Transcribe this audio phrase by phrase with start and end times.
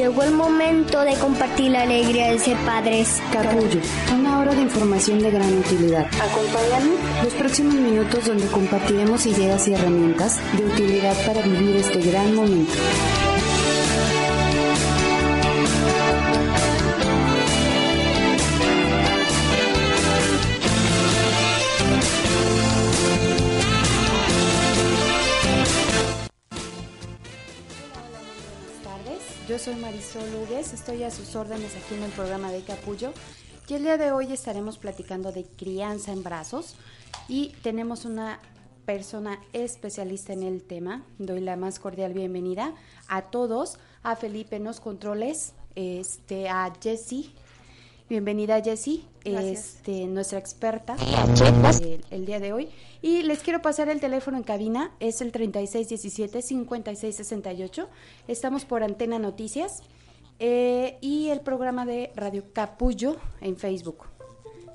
[0.00, 3.20] Llegó el momento de compartir la alegría de ser padres.
[3.30, 3.82] Capullo,
[4.18, 6.06] una hora de información de gran utilidad.
[6.06, 12.34] Acompáñame los próximos minutos donde compartiremos ideas y herramientas de utilidad para vivir este gran
[12.34, 12.72] momento.
[29.76, 33.12] Marisol Hugues, estoy a sus órdenes aquí en el programa de Capullo
[33.68, 36.74] y el día de hoy estaremos platicando de crianza en brazos
[37.28, 38.40] y tenemos una
[38.84, 41.04] persona especialista en el tema.
[41.18, 42.74] Doy la más cordial bienvenida
[43.06, 47.32] a todos, a Felipe en los controles, este, a Jessie.
[48.08, 50.96] Bienvenida Jessie, este, nuestra experta
[51.82, 52.68] el, el día de hoy.
[53.02, 57.88] Y les quiero pasar el teléfono en cabina, es el 3617-5668.
[58.28, 59.82] Estamos por Antena Noticias
[60.38, 64.06] eh, y el programa de Radio Capullo en Facebook.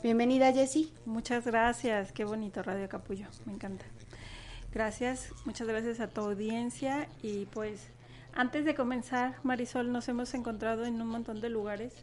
[0.03, 0.91] Bienvenida, Jessie.
[1.05, 3.85] Muchas gracias, qué bonito Radio Capullo, me encanta.
[4.71, 7.87] Gracias, muchas gracias a tu audiencia y pues
[8.33, 11.93] antes de comenzar, Marisol, nos hemos encontrado en un montón de lugares,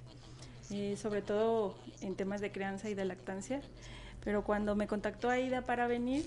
[0.97, 3.61] sobre todo en temas de crianza y de lactancia.
[4.25, 6.25] Pero cuando me contactó Aida para venir,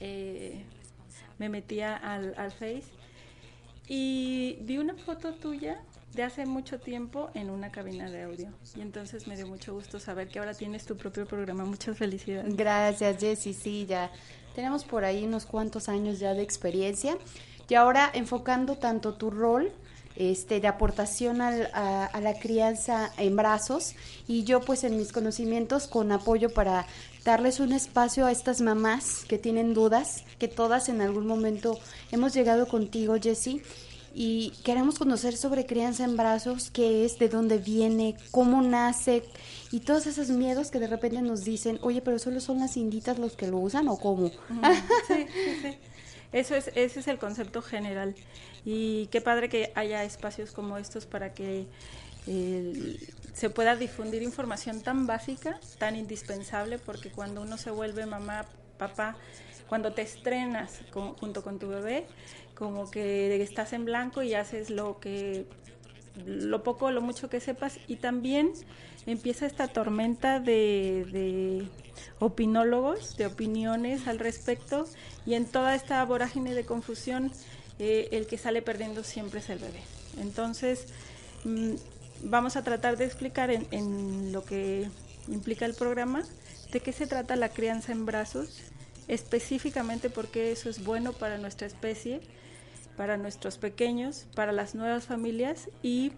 [0.00, 0.62] eh,
[1.38, 2.84] me metía al, al Face
[3.88, 5.80] y vi una foto tuya
[6.14, 8.48] de hace mucho tiempo en una cabina de audio.
[8.76, 11.64] Y entonces me dio mucho gusto saber que ahora tienes tu propio programa.
[11.64, 12.54] Muchas felicidades.
[12.56, 13.54] Gracias, Jessy.
[13.54, 14.10] Sí, ya
[14.54, 17.16] tenemos por ahí unos cuantos años ya de experiencia.
[17.68, 19.70] Y ahora enfocando tanto tu rol
[20.18, 23.94] este, de aportación al, a, la crianza en brazos
[24.26, 26.86] y yo pues en mis conocimientos con apoyo para
[27.24, 31.78] darles un espacio a estas mamás que tienen dudas, que todas en algún momento
[32.10, 33.62] hemos llegado contigo, Jessie,
[34.12, 39.22] y queremos conocer sobre crianza en brazos, qué es, de dónde viene, cómo nace
[39.70, 43.20] y todos esos miedos que de repente nos dicen, oye, pero solo son las inditas
[43.20, 44.30] los que lo usan o cómo.
[45.06, 45.78] Sí, sí, sí.
[46.32, 48.14] Eso es, ese es el concepto general.
[48.64, 51.66] Y qué padre que haya espacios como estos para que
[52.26, 52.96] eh,
[53.32, 58.44] se pueda difundir información tan básica, tan indispensable, porque cuando uno se vuelve mamá,
[58.76, 59.16] papá,
[59.68, 62.06] cuando te estrenas con, junto con tu bebé,
[62.54, 65.46] como que estás en blanco y haces lo que
[66.26, 68.52] lo poco o lo mucho que sepas y también
[69.06, 71.68] empieza esta tormenta de, de,
[72.18, 74.86] opinólogos, de opiniones al respecto
[75.26, 77.32] y en toda esta vorágine de confusión
[77.78, 79.80] eh, el que sale perdiendo siempre es el bebé.
[80.20, 80.86] Entonces
[81.44, 81.74] mmm,
[82.22, 84.88] vamos a tratar de explicar en, en lo que
[85.28, 86.24] implica el programa
[86.72, 88.58] de qué se trata la crianza en brazos,
[89.06, 92.20] específicamente porque eso es bueno para nuestra especie,
[92.96, 96.12] para nuestros pequeños, para las nuevas familias y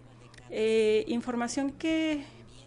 [0.50, 2.24] eh, información que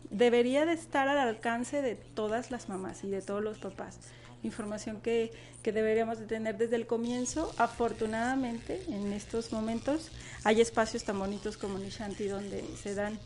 [0.09, 3.97] debería de estar al alcance de todas las mamás y de todos los papás.
[4.43, 5.31] Información que,
[5.61, 7.53] que deberíamos de tener desde el comienzo.
[7.57, 10.11] Afortunadamente, en estos momentos
[10.43, 13.17] hay espacios tan bonitos como Nishanti donde se dan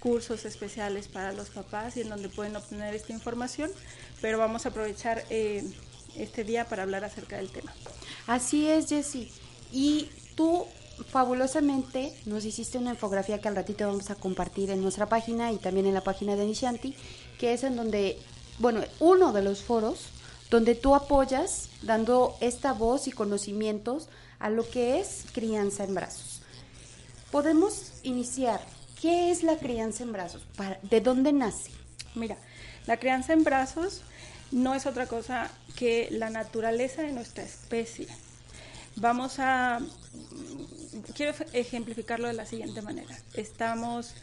[0.00, 3.70] cursos especiales para los papás y en donde pueden obtener esta información,
[4.20, 5.62] pero vamos a aprovechar eh,
[6.16, 7.72] este día para hablar acerca del tema.
[8.26, 9.30] Así es, Jessie.
[9.72, 10.66] Y tú
[11.08, 15.56] fabulosamente nos hiciste una infografía que al ratito vamos a compartir en nuestra página y
[15.56, 16.94] también en la página de Nishanti,
[17.38, 18.18] que es en donde,
[18.58, 20.06] bueno, uno de los foros
[20.50, 24.08] donde tú apoyas dando esta voz y conocimientos
[24.38, 26.42] a lo que es crianza en brazos.
[27.30, 28.60] Podemos iniciar.
[29.00, 30.42] ¿Qué es la crianza en brazos?
[30.82, 31.70] ¿De dónde nace?
[32.14, 32.36] Mira,
[32.86, 34.02] la crianza en brazos
[34.50, 38.08] no es otra cosa que la naturaleza de nuestra especie.
[38.96, 39.80] Vamos a,
[41.14, 43.16] quiero ejemplificarlo de la siguiente manera.
[43.34, 44.14] Estamos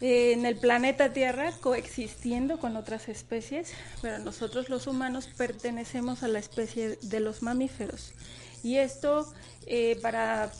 [0.00, 6.38] en el planeta Tierra coexistiendo con otras especies, pero nosotros los humanos pertenecemos a la
[6.38, 8.12] especie de los mamíferos.
[8.62, 9.32] Y esto
[9.66, 10.52] eh, para,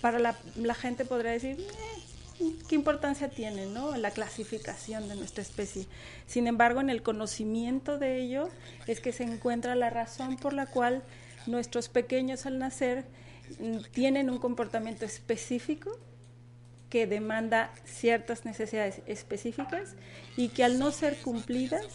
[0.00, 3.96] para la, gente podría decir, eh, ¿qué importancia tiene ¿no?
[3.96, 5.86] la clasificación de nuestra especie?
[6.26, 8.48] Sin embargo, en el conocimiento de ello
[8.86, 11.02] es que se encuentra la razón por la cual
[11.46, 13.04] nuestros pequeños al nacer
[13.92, 15.98] tienen un comportamiento específico
[16.90, 19.94] que demanda ciertas necesidades específicas
[20.36, 21.86] y que al no ser cumplidas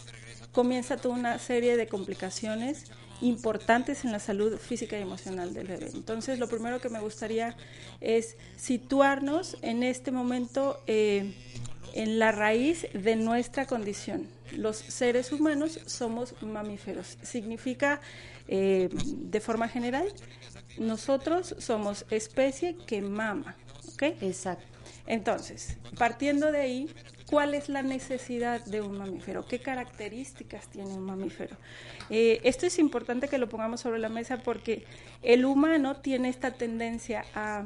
[0.51, 2.85] comienza toda una serie de complicaciones
[3.21, 5.89] importantes en la salud física y emocional del bebé.
[5.93, 7.55] Entonces, lo primero que me gustaría
[8.01, 11.33] es situarnos en este momento eh,
[11.93, 14.27] en la raíz de nuestra condición.
[14.51, 17.17] Los seres humanos somos mamíferos.
[17.21, 18.01] Significa,
[18.47, 20.07] eh, de forma general,
[20.77, 23.55] nosotros somos especie que mama.
[23.93, 24.03] ¿Ok?
[24.21, 24.65] Exacto.
[25.05, 26.89] Entonces, partiendo de ahí,
[27.29, 29.45] ¿cuál es la necesidad de un mamífero?
[29.45, 31.57] ¿Qué características tiene un mamífero?
[32.09, 34.85] Eh, esto es importante que lo pongamos sobre la mesa porque
[35.21, 37.65] el humano tiene esta tendencia a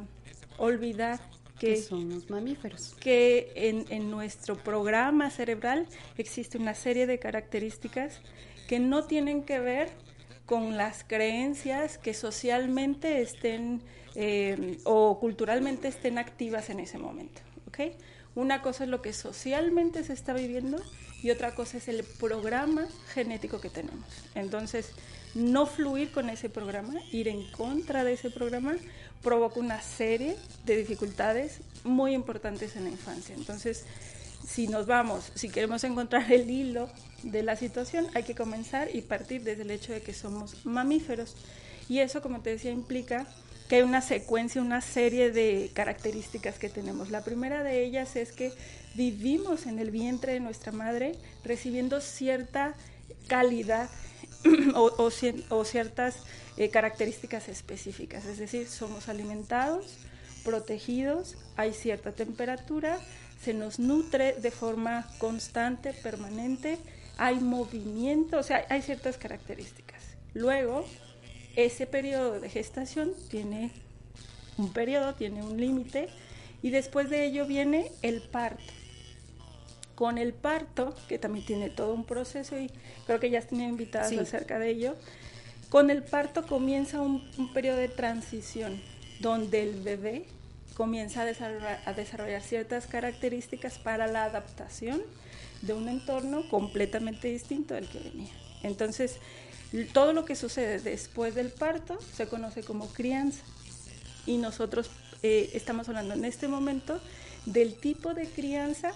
[0.57, 1.19] olvidar
[1.59, 2.95] que, somos mamíferos.
[2.99, 5.87] Que en, en, nuestro programa cerebral
[6.17, 8.21] existe una serie de características
[8.67, 9.89] que no tienen que ver
[10.47, 13.83] con las creencias que socialmente estén
[14.15, 17.41] eh, o culturalmente estén activas en ese momento.
[17.67, 17.95] ¿okay?
[18.33, 20.81] Una cosa es lo que socialmente se está viviendo
[21.21, 24.07] y otra cosa es el programa genético que tenemos.
[24.35, 24.91] Entonces,
[25.35, 28.75] no fluir con ese programa, ir en contra de ese programa,
[29.21, 33.35] provoca una serie de dificultades muy importantes en la infancia.
[33.35, 33.85] Entonces,
[34.47, 36.89] si nos vamos, si queremos encontrar el hilo
[37.23, 41.35] de la situación, hay que comenzar y partir desde el hecho de que somos mamíferos.
[41.89, 43.27] Y eso, como te decía, implica
[43.67, 47.11] que hay una secuencia, una serie de características que tenemos.
[47.11, 48.53] La primera de ellas es que
[48.95, 52.75] vivimos en el vientre de nuestra madre recibiendo cierta
[53.27, 53.89] calidad
[54.75, 56.15] o, ciertas
[56.55, 59.97] eh, características específicas, es decir, somos alimentados,
[60.45, 62.99] protegidos, hay cierta temperatura,
[63.41, 66.77] se nos nutre de forma constante, permanente,
[67.17, 70.01] hay movimiento, o sea, hay ciertas características.
[70.33, 70.85] Luego,
[71.55, 73.71] ese periodo de gestación tiene
[74.57, 76.09] un periodo, tiene un límite,
[76.61, 78.73] y después de ello viene el parto.
[79.95, 82.69] Con el parto, que también tiene todo un proceso, y
[83.05, 84.95] creo que ya has tenido invitadas acerca de ello,
[85.69, 87.21] con el parto comienza un,
[87.53, 88.81] periodo de transición,
[89.19, 90.25] donde el bebé
[90.77, 95.01] comienza a desarrollar, a desarrollar ciertas características para la adaptación
[95.63, 98.31] de un entorno completamente distinto al que venía.
[98.61, 99.17] Entonces,
[99.91, 103.41] todo lo que sucede después del parto se conoce como crianza
[104.27, 104.91] y nosotros
[105.23, 107.01] eh, estamos hablando en este momento
[107.47, 108.91] del tipo de crianza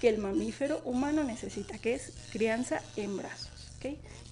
[0.00, 3.50] que el mamífero humano necesita, que es crianza en brazos.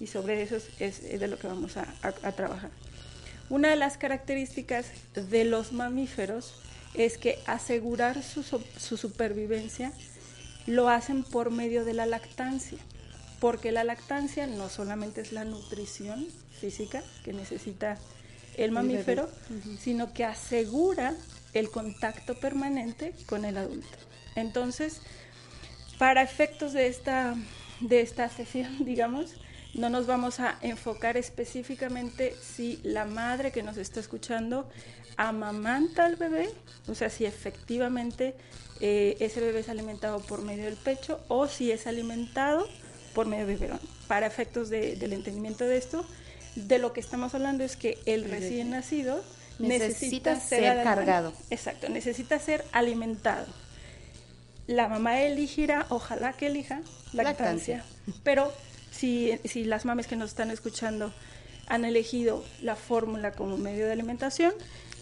[0.01, 1.85] Y sobre eso es, de lo que vamos a,
[2.33, 2.71] trabajar.
[3.49, 6.53] Una de las características de los mamíferos
[6.93, 9.91] es que asegurar su, su supervivencia
[10.65, 12.79] lo hacen por medio de la lactancia
[13.39, 16.27] porque la lactancia no solamente es la nutrición
[16.59, 17.97] física que necesita
[18.57, 19.29] el mamífero,
[19.79, 21.15] sino que asegura
[21.53, 23.97] el contacto permanente con el adulto.
[24.35, 25.01] Entonces,
[25.97, 27.35] para efectos de esta,
[27.79, 29.35] de esta sesión, digamos,
[29.73, 34.69] no nos vamos a enfocar específicamente si la madre que nos está escuchando
[35.19, 36.49] amamanta al bebé,
[36.87, 38.35] o sea, si efectivamente
[38.79, 42.69] eh, ese bebé es alimentado por medio del pecho o si es alimentado
[43.13, 43.81] por medio de biberón.
[44.07, 46.05] Para efectos del entendimiento de esto,
[46.55, 49.21] de lo que estamos hablando es que el recién nacido
[49.59, 51.33] necesita, ser, cargado.
[51.49, 53.45] Exacto, necesita ser alimentado.
[54.67, 57.83] La mamá elegirá, ojalá que elija, lactancia.
[58.23, 58.53] Pero
[58.89, 61.11] si, si las mames que nos están escuchando
[61.67, 64.53] han elegido la fórmula como medio de alimentación,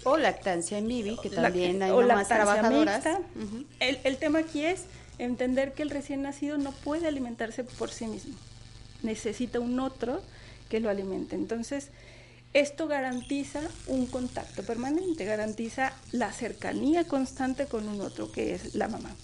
[0.07, 3.03] o lactancia en Bibi, que también hay mamás trabajadoras.
[3.79, 4.83] el, el, tema aquí es
[5.17, 8.35] entender que el recién nacido no puede alimentarse por sí mismo,
[9.03, 10.21] necesita un otro
[10.69, 11.35] que lo alimente.
[11.35, 11.89] Entonces,
[12.53, 18.87] esto garantiza un contacto permanente, garantiza la cercanía constante con un otro, que es la
[18.87, 19.15] mamá.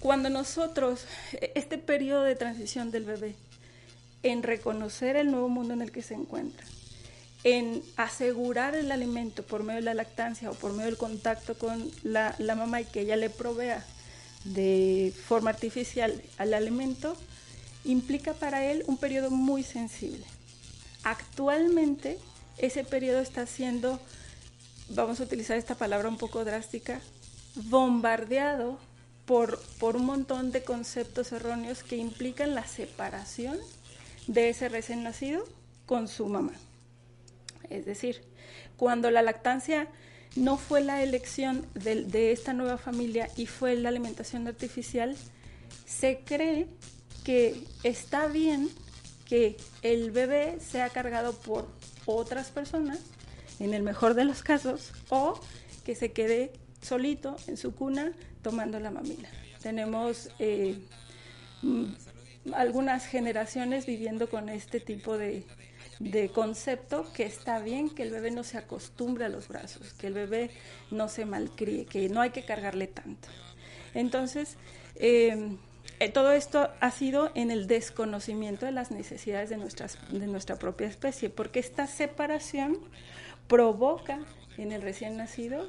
[0.00, 1.06] Cuando nosotros,
[1.54, 3.34] este periodo de transición del bebé,
[4.22, 6.64] en reconocer el nuevo mundo en el que se encuentra,
[7.44, 11.90] en asegurar el alimento por medio de la lactancia o por medio del contacto con
[12.02, 13.84] la, mamá y que ella le provea
[14.44, 17.16] de forma artificial al alimento
[17.84, 20.24] implica para él un periodo muy sensible.
[21.04, 22.18] Actualmente
[22.58, 24.00] ese periodo está siendo,
[24.88, 27.00] vamos a utilizar esta palabra un poco drástica,
[27.54, 28.78] bombardeado
[29.26, 33.58] por, por un montón de conceptos erróneos que implican la separación
[34.26, 35.44] de ese recién nacido
[35.86, 36.52] con su mamá.
[37.70, 38.22] Es decir,
[38.76, 39.88] cuando la lactancia
[40.36, 45.16] no fue la elección de, esta nueva familia y fue la alimentación artificial,
[45.84, 46.66] se cree
[47.24, 48.68] que está bien
[49.26, 51.68] que el bebé sea cargado por
[52.06, 52.98] otras personas
[53.60, 55.38] en el mejor de los casos, o
[55.84, 59.28] que se quede solito en su cuna tomando la mamila.
[59.60, 60.78] Tenemos eh,
[61.62, 61.86] mm,
[62.52, 65.44] algunas generaciones viviendo con este tipo de,
[65.98, 70.06] de concepto que está bien que el bebé no se acostumbre a los brazos, que
[70.06, 70.50] el bebé
[70.90, 73.28] no se malcríe, que no hay que cargarle tanto.
[73.94, 74.56] Entonces,
[74.96, 75.56] eh,
[76.00, 80.56] eh, todo esto ha sido en el desconocimiento de las necesidades de, nuestras, de nuestra
[80.56, 82.78] propia especie, porque esta separación
[83.48, 84.20] provoca
[84.56, 85.68] en el recién nacido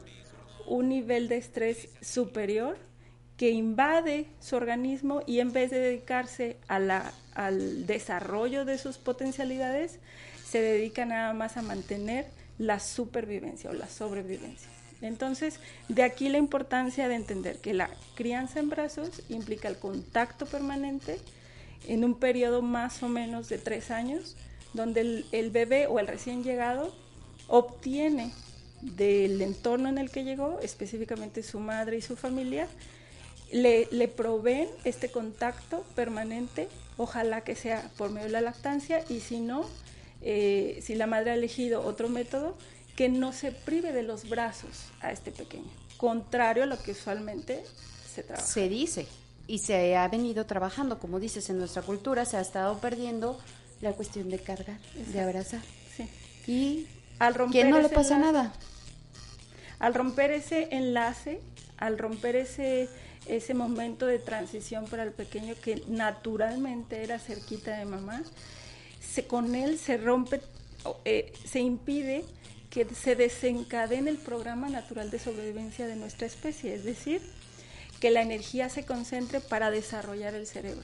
[0.68, 2.78] un nivel de estrés superior
[3.38, 8.98] que invade su organismo y en vez de dedicarse a la, al desarrollo de sus
[8.98, 10.00] potencialidades,
[10.46, 12.26] se dedica nada más a mantener
[12.58, 14.68] la supervivencia o la sobrevivencia.
[15.02, 20.48] Entonces, de aquí la importancia de entender que la crianza en brazos implica el contacto
[20.48, 21.18] permanente
[21.88, 24.36] en un periodo más o menos de tres años,
[24.74, 26.94] donde el, bebé o el recién llegado
[27.48, 28.34] obtiene
[28.82, 32.68] del entorno en el que llegó, específicamente su madre y su familia,
[33.54, 36.68] le proveen este contacto permanente,
[37.00, 39.66] ojalá que sea por medio de la lactancia y si no,
[40.22, 42.58] eh, si la madre ha elegido otro método,
[42.98, 47.64] que no se prive de los brazos a este pequeño, contrario a lo que usualmente
[48.14, 48.46] se trabaja.
[48.46, 49.08] Se dice
[49.48, 53.40] y se ha venido trabajando, como dices, en nuestra cultura se ha estado perdiendo
[53.82, 55.62] la cuestión de cargar, de abrazar.
[55.96, 56.10] Sí.
[56.52, 56.88] Y
[57.20, 58.54] Al romper que no le pasa enlace- nada.
[59.80, 61.40] Al romper ese enlace,
[61.78, 62.90] al romper ese,
[63.30, 68.24] ese momento de transición para el pequeño que naturalmente era cerquita de mamá,
[69.00, 70.42] se, con él se rompe,
[71.06, 72.26] eh, se impide
[72.70, 77.22] que se desencadene el programa natural de sobrevivencia de nuestra especie, es decir,
[78.00, 80.84] que la energía se concentre para desarrollar el cerebro.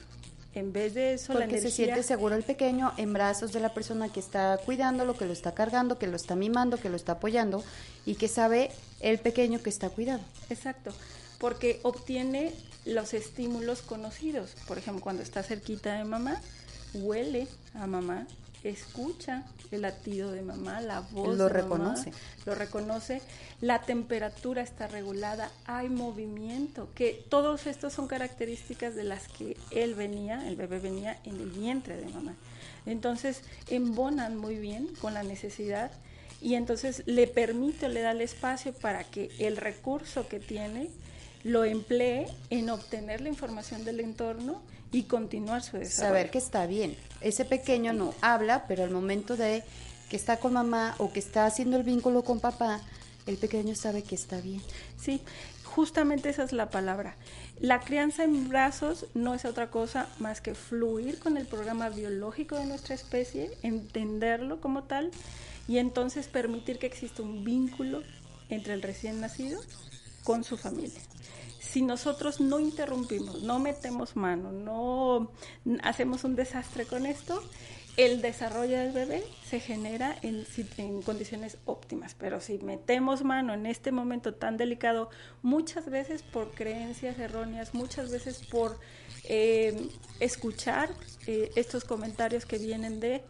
[0.54, 1.70] En vez de eso, la Porque energía...
[1.70, 5.32] se siente seguro el pequeño en brazos de la persona que está cuidándolo, que lo
[5.32, 7.62] está cargando, que lo está mimando, que lo está apoyando
[8.06, 10.22] y que sabe el pequeño que está cuidado.
[10.48, 10.92] Exacto,
[11.38, 12.52] porque obtiene
[12.84, 14.54] los estímulos conocidos.
[14.66, 16.40] Por ejemplo, cuando está cerquita de mamá,
[16.94, 18.26] huele a mamá,
[18.62, 22.12] escucha el latido de mamá, la voz Lo de mamá, reconoce.
[22.44, 23.22] lo reconoce,
[23.60, 29.94] la temperatura está regulada, hay movimiento, que todos estos son características de las que él
[29.94, 32.34] venía, el bebé venía en el vientre de mamá.
[32.86, 35.90] Entonces, embonan muy bien con la necesidad
[36.40, 40.90] y entonces le permite, le da el espacio para que el recurso que tiene
[41.46, 44.60] lo emplee en obtener la información del entorno
[44.90, 46.14] y continuar su desarrollo.
[46.14, 46.96] Saber que está bien.
[47.20, 49.62] Ese pequeño no habla, pero al momento de
[50.10, 52.80] que está con mamá o que está haciendo el vínculo con papá,
[53.26, 54.60] el pequeño sabe que está bien.
[55.00, 55.20] Sí,
[55.62, 57.14] justamente esa es la palabra.
[57.60, 62.56] La crianza en brazos no es otra cosa más que fluir con el programa biológico
[62.56, 65.12] de nuestra especie, entenderlo como tal
[65.68, 68.02] y entonces permitir que exista un vínculo
[68.48, 69.60] entre el recién nacido
[70.24, 71.00] con su familia.
[71.70, 75.30] Si nosotros no interrumpimos, no metemos mano, no
[75.82, 77.42] hacemos un desastre con esto,
[77.96, 80.44] el desarrollo del bebé se genera en,
[81.02, 85.08] condiciones óptimas, pero si metemos mano en este momento tan delicado,
[85.42, 88.78] muchas veces por creencias erróneas, muchas veces por
[89.24, 89.88] eh,
[90.20, 90.90] escuchar
[91.26, 93.22] eh, estos comentarios que vienen de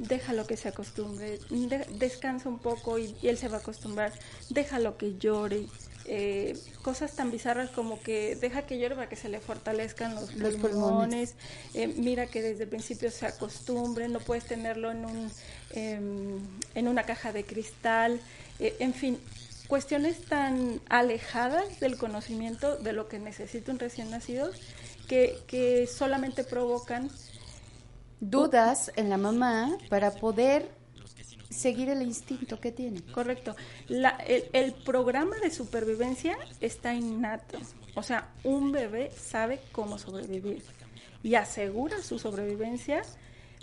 [0.00, 4.12] déjalo que se acostumbre, de- descansa un poco y, y él se va a acostumbrar,
[4.50, 5.66] déjalo que llore.
[6.08, 10.54] Eh, cosas tan bizarras como que deja que para que se le fortalezcan los, Los
[10.56, 11.34] pulmones, pulmones.
[11.74, 15.30] eh, mira que desde el principio se acostumbre, no puedes tenerlo en, un,
[15.70, 16.38] em,
[16.74, 18.20] en una caja de cristal,
[18.58, 19.18] eh, en fin,
[19.68, 24.50] cuestiones tan alejadas del conocimiento de lo que necesita un recién nacido
[25.08, 27.10] que, que solamente provocan
[28.20, 30.68] Dudas en la mamá para poder
[31.50, 33.02] seguir el instinto que tiene.
[33.02, 33.56] Correcto.
[33.88, 37.58] La- el, el programa de supervivencia está innato.
[37.94, 40.62] O sea, un bebé sabe cómo sobrevivir
[41.22, 43.02] y asegura su sobrevivencia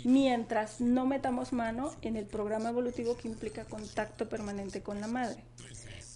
[0.04, 5.42] mientras no metamos mano en el programa evolutivo que implica contacto permanente con la madre.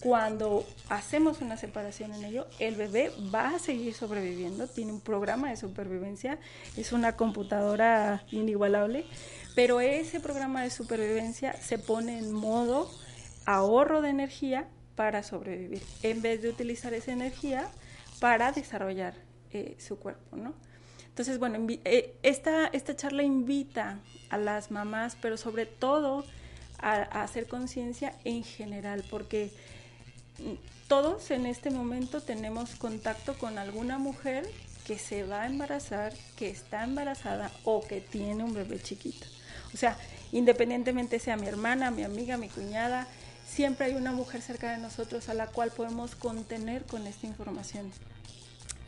[0.01, 5.51] Cuando hacemos una separación en ello, el bebé va a seguir sobreviviendo, tiene un programa
[5.51, 6.39] de supervivencia,
[6.75, 9.05] es una computadora inigualable,
[9.53, 12.89] pero ese programa de supervivencia se pone en modo
[13.45, 17.69] ahorro de energía para sobrevivir, en vez de utilizar esa energía
[18.19, 19.13] para desarrollar
[19.51, 20.55] eh, su cuerpo, ¿no?
[21.09, 23.99] Entonces, bueno, eh, esta, esta charla invita
[24.31, 26.25] a las mamás, pero sobre todo
[26.79, 29.51] a, a hacer conciencia en general, porque
[30.87, 34.49] todos en este momento tenemos contacto con alguna mujer
[34.85, 39.25] que se va a embarazar, que está embarazada o que tiene un bebé chiquito.
[39.73, 39.97] O sea,
[40.31, 43.07] independientemente sea mi hermana, mi amiga, mi cuñada,
[43.47, 47.91] siempre hay una mujer cerca de nosotros a la cual podemos contener con esta información.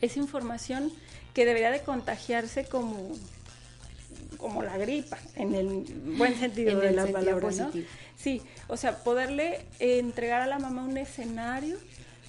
[0.02, 0.92] Es información
[1.34, 3.16] que debería de contagiarse como
[4.38, 5.68] como la gripa, en el
[6.18, 7.72] buen sentido de la palabra, ¿no?
[8.18, 11.78] Sí, o sea, poderle entregar a la mamá un escenario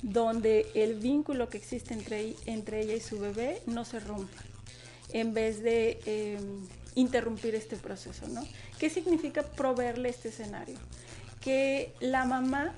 [0.03, 4.43] donde el vínculo que existe entre, entre ella y su bebé no se rompa,
[5.13, 8.47] en vez de em, interrumpir este proceso, ¿no?
[8.79, 10.77] ¿Qué significa proveerle este escenario?
[11.41, 12.75] Que la mamá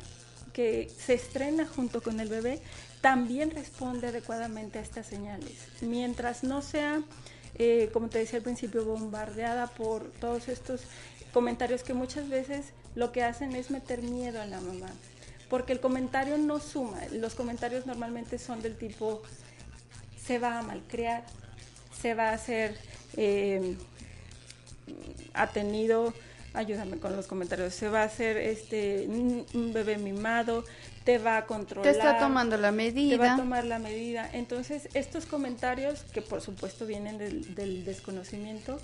[0.52, 2.60] que se estrena junto con el bebé
[3.00, 5.52] también responde adecuadamente a estas señales.
[5.80, 7.02] Mientras no sea
[7.58, 10.82] eh, como te decía al principio, bombardeada por todos estos
[11.32, 14.90] comentarios que muchas veces lo que hacen es meter miedo a la mamá.
[15.48, 16.98] Porque el comentario no suma.
[17.12, 19.22] Los comentarios normalmente son del tipo,
[20.22, 21.24] se va a malcriar,
[22.00, 22.76] se va a hacer
[23.16, 23.76] eh,
[25.34, 26.12] atenido,
[26.52, 30.64] ayúdame con los comentarios, se va a hacer este un bebé mimado,
[31.06, 31.84] te va a controlar.
[31.84, 33.10] Te está tomando la medida.
[33.10, 34.28] Te va a tomar la medida.
[34.32, 38.80] Entonces, estos comentarios, que por supuesto vienen del, desconocimiento,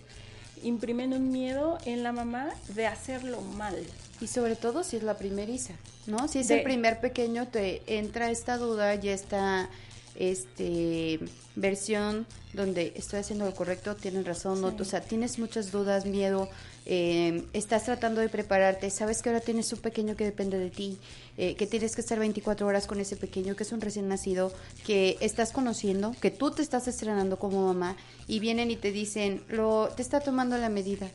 [0.62, 3.76] imprimen un miedo en la mamá de hacerlo mal.
[4.20, 5.74] Y sobre todo si es la primeriza,
[6.06, 6.28] ¿no?
[6.28, 9.68] Si es el primer pequeño, te entra esta duda y esta
[10.14, 11.18] este
[11.56, 14.74] versión donde estoy haciendo lo correcto, tienes razón, ¿no?
[14.78, 16.48] o sea, tienes muchas dudas, miedo,
[16.84, 20.98] eh, estás tratando de prepararte, sabes que ahora tienes un pequeño que depende de ti,
[21.36, 24.52] eh, que tienes que estar 24 horas con ese pequeño que es un recién nacido,
[24.84, 27.96] que estás conociendo, que tú te estás estrenando como mamá
[28.26, 31.08] y vienen y te dicen, lo, te está tomando la medida.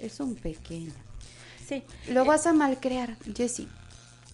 [0.00, 0.92] Es un pequeño.
[1.68, 1.84] Sí.
[2.08, 3.68] Lo vas a malcrear, Jessie.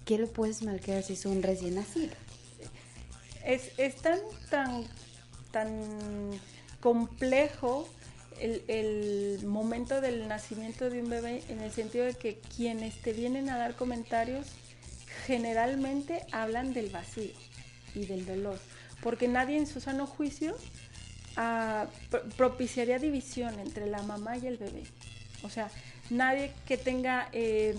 [0.04, 2.14] ¿Qué lo puedes malcrear si es un recién nacido?
[3.44, 4.18] Es, es tan,
[4.48, 4.84] tan,
[5.50, 5.70] tan
[6.80, 7.88] complejo
[8.40, 13.50] el, momento del nacimiento de un bebé en el sentido de que quienes te vienen
[13.50, 14.46] a dar comentarios
[15.26, 17.32] generalmente hablan del vacío
[17.94, 18.58] y del dolor,
[19.02, 20.56] porque nadie en su sano juicio
[21.36, 21.86] ah,
[22.36, 24.84] propiciaría división entre la mamá y el bebé.
[25.42, 25.70] O sea,
[26.10, 27.74] nadie que tenga eh,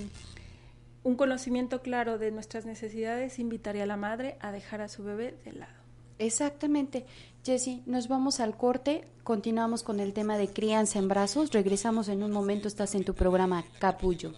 [1.03, 5.35] un conocimiento claro de nuestras necesidades invitaría a la madre a dejar a su bebé
[5.45, 5.73] de lado.
[6.19, 7.05] Exactamente.
[7.49, 12.21] Jessy, nos vamos al corte, continuamos con el tema de crianza en brazos, regresamos en
[12.21, 14.33] un momento, estás en tu programa Capullo.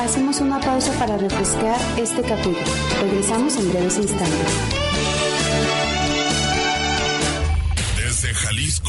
[0.00, 2.56] Hacemos una pausa para refrescar este capullo.
[3.02, 4.89] Regresamos en breves instantes.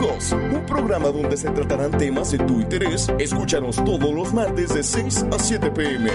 [0.00, 3.08] un programa donde se tratarán temas de tu interés.
[3.18, 6.10] Escúchanos todos los martes de 6 a 7 pm.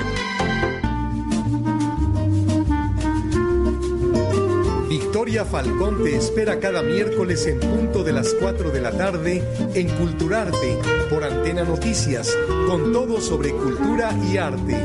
[4.87, 9.43] Victoria Falcón te espera cada miércoles en punto de las 4 de la tarde
[9.73, 12.33] en Culturarte por Antena Noticias,
[12.67, 14.77] con todo sobre cultura y arte.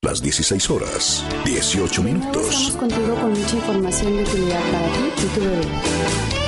[0.00, 2.68] Las 16 horas, 18 minutos.
[2.68, 6.39] Estamos contigo con mucha información de utilidad para ti y tu bebé.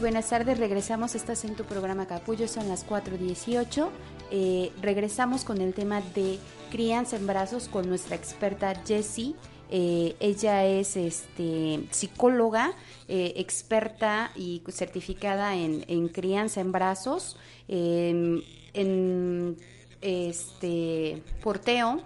[0.00, 3.88] Buenas tardes, regresamos, estás en tu programa Capullo, son las 4.18.
[4.30, 6.38] Eh, regresamos con el tema de
[6.70, 9.34] crianza en brazos con nuestra experta Jessie.
[9.70, 12.74] Eh, ella es este, psicóloga,
[13.08, 19.56] eh, experta y certificada en, crianza en brazos, en
[20.00, 22.02] este, porteo.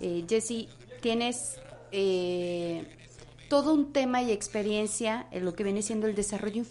[0.00, 0.68] Jessie,
[1.00, 1.60] tienes
[3.48, 6.62] todo un tema y experiencia en lo que viene siendo el desarrollo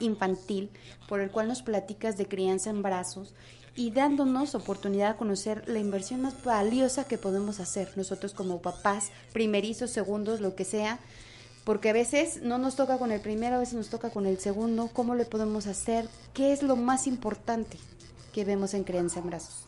[0.00, 0.70] infantil,
[1.08, 3.34] por el cual nos platicas de crianza en brazos
[3.74, 9.10] y dándonos oportunidad a conocer la inversión más valiosa que podemos hacer nosotros como papás,
[9.32, 10.98] primerizos, segundos, lo que sea,
[11.64, 14.38] porque a veces no nos toca con el primero, a veces nos toca con el
[14.38, 16.08] segundo, ¿cómo le podemos hacer?
[16.34, 17.78] ¿Qué es lo más importante
[18.32, 19.66] que vemos en crianza en brazos?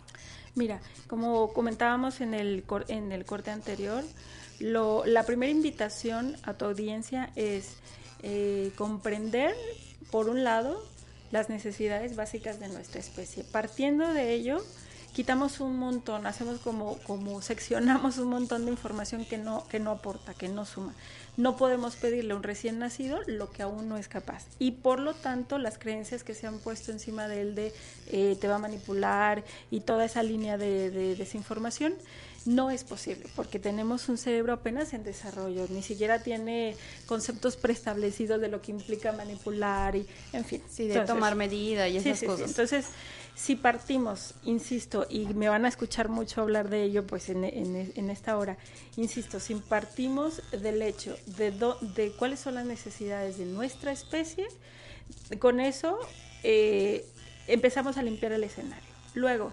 [0.54, 4.04] Mira, como comentábamos en el, en el corte anterior,
[4.60, 7.76] lo, la primera invitación a tu audiencia es
[8.22, 9.54] eh, comprender,
[10.10, 10.82] por un lado,
[11.30, 13.44] las necesidades básicas de nuestra especie.
[13.44, 14.64] Partiendo de ello,
[15.12, 19.90] quitamos un montón, hacemos como, como seccionamos un montón de información que no, que no
[19.90, 20.94] aporta, que no suma.
[21.36, 24.44] No podemos pedirle a un recién nacido lo que aún no es capaz.
[24.58, 27.72] Y por lo tanto, las creencias que se han puesto encima de él de
[28.08, 31.94] eh, te va a manipular y toda esa línea de, de desinformación,
[32.46, 36.76] no es posible, porque tenemos un cerebro apenas en desarrollo, ni siquiera tiene
[37.06, 40.62] conceptos preestablecidos de lo que implica manipular y, en fin.
[40.68, 42.50] Sí, de tomar medida y esas cosas.
[42.50, 42.86] Entonces,
[43.34, 48.10] si partimos, insisto, y me van a escuchar mucho hablar de ello pues en, en,
[48.10, 48.58] esta hora,
[48.96, 51.50] insisto, si partimos del hecho de,
[51.96, 54.46] de cuáles son las necesidades de nuestra especie,
[55.38, 55.98] con eso
[56.42, 57.04] eh,
[57.46, 58.88] empezamos a limpiar el escenario.
[59.14, 59.52] Luego,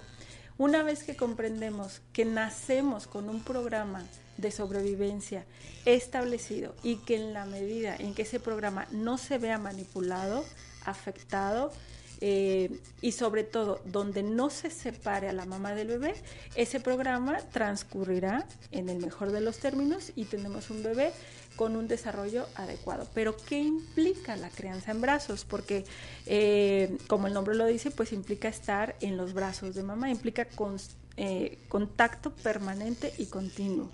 [0.61, 4.05] una vez que comprendemos que nacemos con un programa
[4.37, 5.43] de sobrevivencia
[5.85, 10.45] establecido y que en la medida en que ese programa no se vea manipulado,
[10.85, 11.71] afectado,
[12.23, 16.13] eh, y sobre todo donde no se separe a la mamá del bebé,
[16.53, 21.11] ese programa transcurrirá en el mejor de los términos y tenemos un bebé
[21.55, 23.07] con un desarrollo adecuado.
[23.13, 25.45] Pero ¿qué implica la crianza en brazos?
[25.45, 25.85] Porque
[26.25, 30.47] eh, como el nombre lo dice, pues implica estar en los brazos de mamá, implica
[31.17, 33.89] eh, contacto permanente y continuo.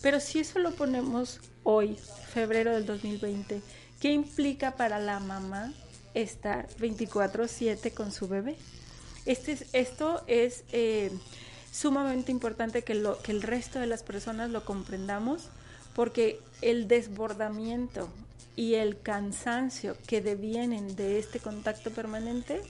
[0.00, 1.96] Pero si eso lo ponemos hoy,
[2.32, 3.60] febrero del 2020,
[4.00, 5.72] ¿qué implica para la mamá
[6.14, 8.56] estar 24/7 con su bebé.
[9.24, 11.10] Este, esto es eh,
[11.70, 15.48] sumamente importante que, lo, que el resto de las personas lo comprendamos
[15.94, 18.08] porque el desbordamiento
[18.56, 22.60] y el cansancio que devienen de este contacto permanente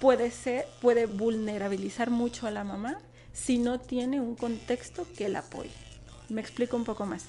[0.00, 2.98] puede ser puede vulnerabilizar mucho a la mamá
[3.32, 5.70] si no tiene un contexto que la apoye.
[6.28, 7.24] Me explico un poco más.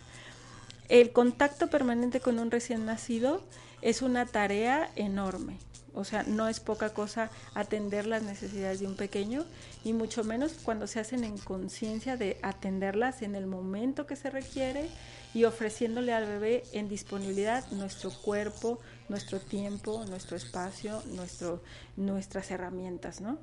[0.90, 3.42] El contacto permanente con un recién nacido
[3.82, 5.58] es una tarea enorme.
[5.94, 9.46] O sea, no es poca cosa atender las necesidades de un pequeño
[9.84, 14.30] y mucho menos cuando se hacen en conciencia de atenderlas en el momento que se
[14.30, 14.90] requiere
[15.34, 21.64] y ofreciéndole al bebé en disponibilidad nuestro cuerpo, nuestro tiempo, nuestro espacio, nuestro,
[21.96, 23.40] nuestras herramientas, ¿no?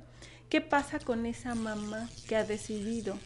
[0.49, 3.17] ¿Qué pasa con esa mamá que ha decidido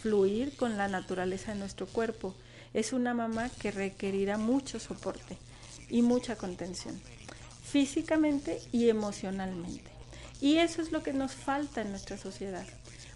[0.00, 2.34] fluir con la naturaleza de nuestro cuerpo?
[2.72, 5.36] Es una mamá que requerirá mucho soporte
[5.90, 7.00] y mucha contención,
[7.62, 9.97] físicamente y emocionalmente.
[10.40, 12.66] Y eso es lo que nos falta en nuestra sociedad.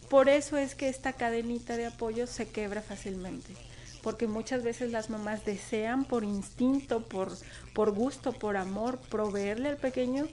[0.09, 3.55] Por eso es que esta cadenita de apoyo se quebra fácilmente,
[4.03, 7.33] porque muchas veces las mamás desean por instinto, por,
[7.73, 10.27] por gusto, por amor, proveerle al pequeño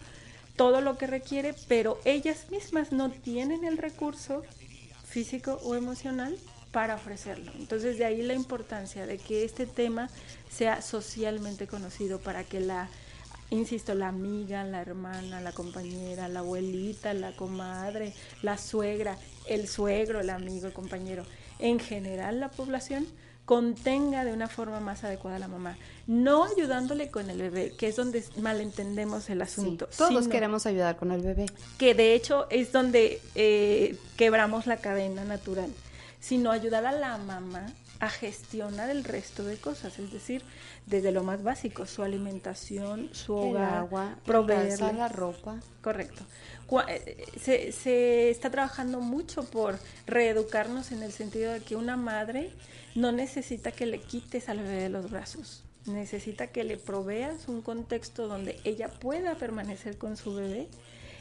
[0.55, 4.43] todo lo que requiere, pero ellas mismas no tienen el recurso
[5.05, 6.37] físico o emocional
[6.71, 7.51] para ofrecerlo.
[7.57, 10.09] Entonces de ahí la importancia de que este tema
[10.51, 12.89] sea socialmente conocido para que la,
[13.49, 20.19] insisto, la amiga, la hermana, la compañera, la abuelita, la comadre, la suegra, el suegro,
[20.19, 21.23] el amigo, el compañero,
[21.59, 23.07] en general la población
[23.45, 27.87] contenga de una forma más adecuada a la mamá, no ayudándole con el bebé, que
[27.87, 29.89] es donde malentendemos el asunto.
[29.97, 31.47] todos queremos ayudar con el bebé.
[31.79, 35.71] Que de hecho es donde eh, quebramos la cadena natural
[36.19, 37.65] sino ayudar a la mamá
[37.99, 40.41] a gestionar el resto de cosas, es decir,
[40.85, 45.59] desde lo más básico, su alimentación, su hogar, agua, proveerle la ropa.
[45.81, 46.23] Correcto.
[46.87, 52.51] Eh, se, se está trabajando mucho por reeducarnos en el sentido de que una madre
[52.95, 57.61] no necesita que le quites al bebé de los brazos, necesita que le proveas un
[57.61, 60.67] contexto donde ella pueda permanecer con su bebé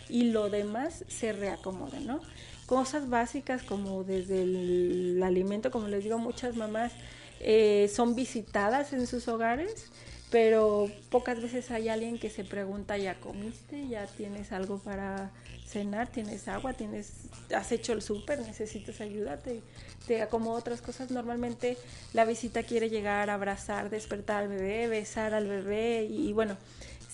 [0.08, 2.20] y lo demás se reacomode, ¿no?
[2.68, 6.92] Cosas básicas como desde el, alimento, como les digo, muchas mamás
[7.40, 9.86] eh, son visitadas en sus hogares,
[10.30, 13.88] pero pocas veces hay alguien que se pregunta, ¿ya comiste?
[13.88, 15.30] ¿Ya tienes algo para
[15.66, 16.08] cenar?
[16.08, 16.74] ¿Tienes agua?
[16.74, 17.12] ¿Tienes,
[17.56, 18.40] ¿Has hecho el súper?
[18.40, 19.38] ¿Necesitas ayuda?
[19.38, 19.62] ¿Te,
[20.28, 21.10] como otras cosas?
[21.10, 21.78] Normalmente
[22.12, 26.58] la visita quiere llegar, abrazar, despertar al bebé, besar al bebé y bueno,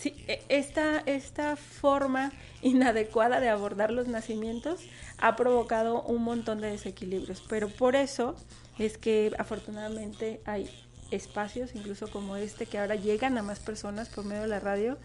[0.05, 2.31] Sí, e, esta, esta forma
[2.63, 4.81] inadecuada de abordar los nacimientos
[5.17, 8.37] ha provocado un montón de desequilibrios, pero por eso
[8.79, 10.69] es que afortunadamente hay
[11.11, 14.99] espacios, incluso como este, que ahora llegan a más personas por medio de la radio,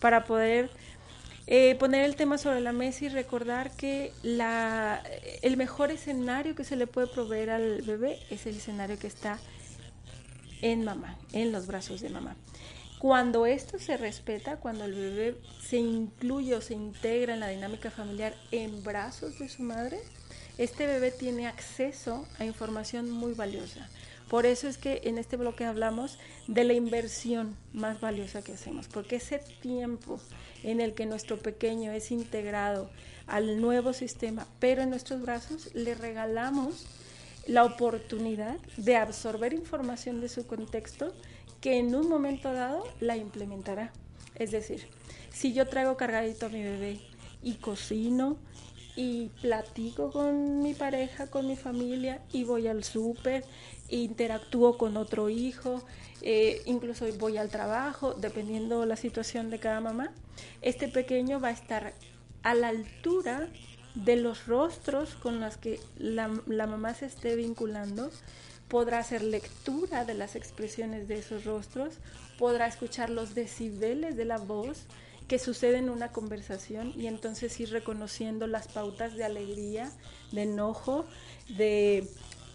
[0.00, 0.70] para poder
[1.46, 5.02] eh, poner el tema sobre la mesa y recordar que la,
[5.42, 9.38] el mejor escenario que se le puede proveer al bebé es el escenario que está
[10.62, 12.36] en mamá, en los brazos de mamá.
[12.98, 17.90] Cuando esto se respeta, cuando el bebé se incluye o se integra en la dinámica
[17.90, 20.00] familiar en brazos de su madre,
[20.56, 23.86] este bebé tiene acceso a información muy valiosa.
[24.28, 28.88] Por eso es que en este bloque hablamos de la inversión más valiosa que hacemos,
[28.88, 30.18] porque ese tiempo
[30.64, 32.90] en el que nuestro pequeño es integrado
[33.26, 36.86] al nuevo sistema, pero en nuestros brazos le regalamos
[37.46, 41.12] la oportunidad de absorber información de su contexto
[41.60, 43.92] que en un momento dado la implementará.
[44.34, 44.86] Es decir,
[45.32, 47.00] si yo traigo cargadito a mi bebé
[47.42, 48.36] y cocino
[48.96, 53.44] y platico con mi pareja, con mi familia y voy al súper,
[53.88, 55.82] interactúo con otro hijo,
[56.22, 60.12] eh, incluso voy al trabajo, dependiendo la situación de cada mamá,
[60.62, 61.92] este pequeño va a estar
[62.42, 63.48] a la altura
[63.94, 68.10] de los rostros con los que la, la mamá se esté vinculando,
[68.68, 71.94] podrá hacer lectura de las expresiones de esos rostros,
[72.38, 74.86] podrá escuchar los decibeles de la voz,
[75.28, 79.90] que sucede en una conversación y entonces ir reconociendo las pautas de alegría,
[80.30, 81.04] de enojo,
[81.48, 82.08] de,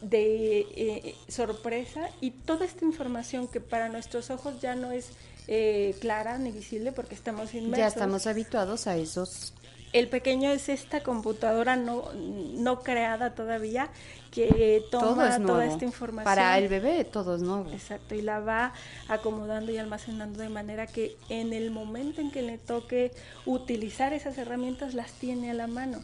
[0.09, 5.09] eh, sorpresa y toda esta información que para nuestros ojos ya no es
[5.47, 7.77] eh, clara ni visible porque estamos inmersos.
[7.77, 9.53] Ya estamos habituados a esos
[9.93, 13.89] el pequeño es esta computadora no, no creada todavía
[14.31, 16.23] que toma toda esta información.
[16.23, 17.69] Para el bebé todo es nuevo.
[17.71, 18.73] Exacto, y la va
[19.07, 23.11] acomodando y almacenando de manera que en el momento en que le toque
[23.45, 25.99] utilizar esas herramientas las tiene a la mano.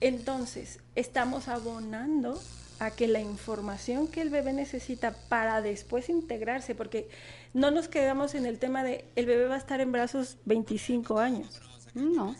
[0.00, 2.40] Entonces, estamos abonando
[2.78, 7.10] a que la información que el bebé necesita para después integrarse, porque
[7.52, 11.18] no nos quedamos en el tema de el bebé va a estar en brazos 25
[11.18, 11.60] años.
[11.94, 12.34] No.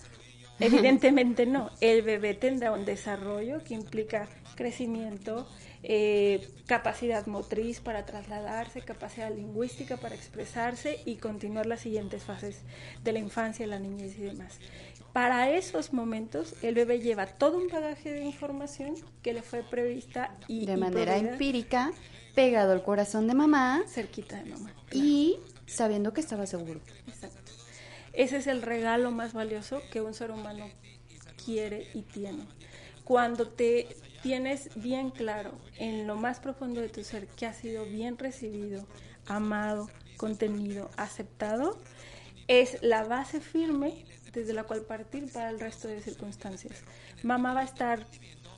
[0.64, 1.70] Evidentemente no.
[1.80, 5.48] El bebé tendrá un desarrollo que implica crecimiento,
[5.82, 12.60] eh, capacidad motriz para trasladarse, capacidad lingüística para expresarse y continuar las siguientes fases
[13.02, 14.58] de la infancia, la niñez y demás.
[15.12, 20.36] Para esos momentos, el bebé lleva todo un bagaje de información que le fue prevista
[20.46, 21.92] y de manera empírica,
[22.34, 26.80] pegado al corazón de mamá, cerquita de mamá, y sabiendo que estaba seguro.
[27.08, 27.39] Exacto.
[28.12, 30.68] Ese es el regalo más valioso que un ser humano
[31.44, 32.46] quiere y tiene.
[33.04, 33.88] Cuando te
[34.22, 38.86] tienes bien claro en lo más profundo de tu ser que ha sido bien recibido,
[39.26, 41.78] amado, contenido, aceptado,
[42.48, 46.82] es la base firme desde la cual partir para el resto de circunstancias.
[47.22, 48.06] Mamá va a estar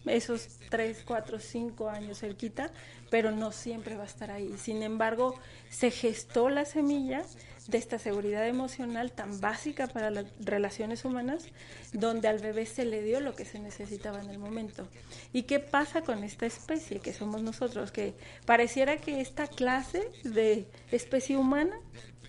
[0.06, 2.70] esos 3, 4, 5 años cerquita,
[3.10, 4.54] pero no siempre va a estar ahí.
[4.58, 5.38] Sin embargo,
[5.70, 7.22] se gestó la semilla
[7.68, 11.44] de esta seguridad emocional tan básica para las relaciones humanas,
[11.92, 14.88] donde al bebé se le dio lo que se necesitaba en el momento.
[15.32, 17.92] ¿Y qué pasa con esta especie que somos nosotros?
[17.92, 18.14] Que
[18.46, 21.76] pareciera que esta clase de especie humana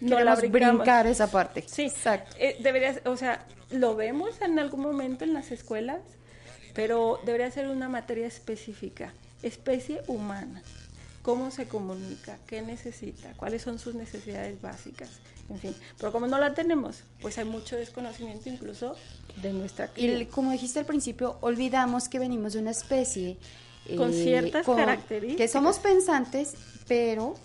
[0.01, 1.63] no la brincar esa parte.
[1.67, 2.35] Sí, exacto.
[2.37, 6.01] Eh, debería, o sea, lo vemos en algún momento en las escuelas,
[6.73, 10.61] pero debería ser una materia específica, especie humana
[11.23, 15.09] cómo se comunica, qué necesita, cuáles son sus necesidades básicas,
[15.49, 15.75] en fin.
[15.97, 18.95] Pero como no la tenemos, pues hay mucho desconocimiento incluso
[19.41, 23.37] de nuestra Y como dijiste al principio, olvidamos que venimos de una especie
[23.97, 25.37] con eh, ciertas características.
[25.37, 26.55] Que somos pensantes,
[26.87, 27.35] pero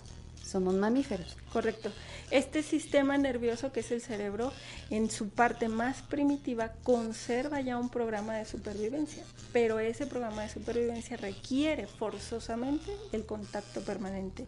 [0.49, 1.37] somos mamíferos.
[1.53, 1.91] Correcto.
[2.31, 4.51] Este sistema nervioso que es el cerebro,
[4.89, 10.49] en su parte más primitiva, conserva ya un programa de supervivencia, pero ese programa de
[10.49, 14.45] supervivencia requiere forzosamente el contacto permanente.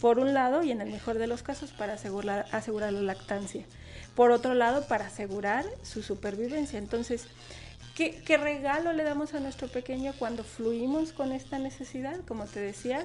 [0.00, 3.64] Por un lado, y en el mejor de los casos, para asegurar, asegurar la lactancia.
[4.14, 6.78] Por otro lado, para asegurar su supervivencia.
[6.78, 7.26] Entonces,
[7.96, 12.20] ¿qué, ¿qué regalo le damos a nuestro pequeño cuando fluimos con esta necesidad?
[12.28, 13.04] Como te decía,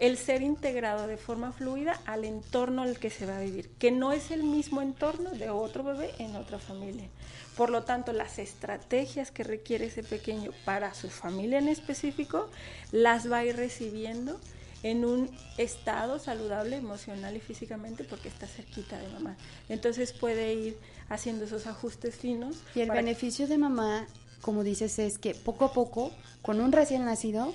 [0.00, 3.90] el ser integrado de forma fluida al entorno al que se va a vivir, que
[3.90, 7.08] no es el mismo entorno de otro bebé en otra familia.
[7.54, 12.48] Por lo tanto, las estrategias que requiere ese pequeño para su familia en específico,
[12.92, 14.40] las va a ir recibiendo
[14.82, 19.36] en un estado saludable emocional y físicamente porque está cerquita de mamá.
[19.68, 20.78] Entonces puede ir
[21.10, 22.56] haciendo esos ajustes finos.
[22.74, 24.06] Y el beneficio de mamá,
[24.40, 26.10] como dices, es que poco a poco,
[26.40, 27.52] con un recién nacido,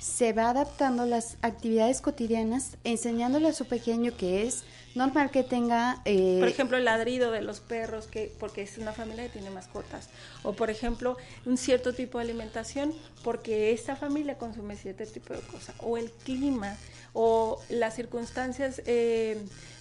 [0.00, 6.00] se va adaptando las actividades cotidianas, enseñándole a su pequeño que es normal que tenga...
[6.06, 9.50] Eh, por ejemplo, el ladrido de los perros, que porque es una familia que tiene
[9.50, 10.08] mascotas.
[10.42, 15.40] O, por ejemplo, un cierto tipo de alimentación, porque esta familia consume cierto tipo de
[15.40, 15.76] cosas.
[15.80, 16.76] O el clima,
[17.12, 19.38] o las circunstancias eh,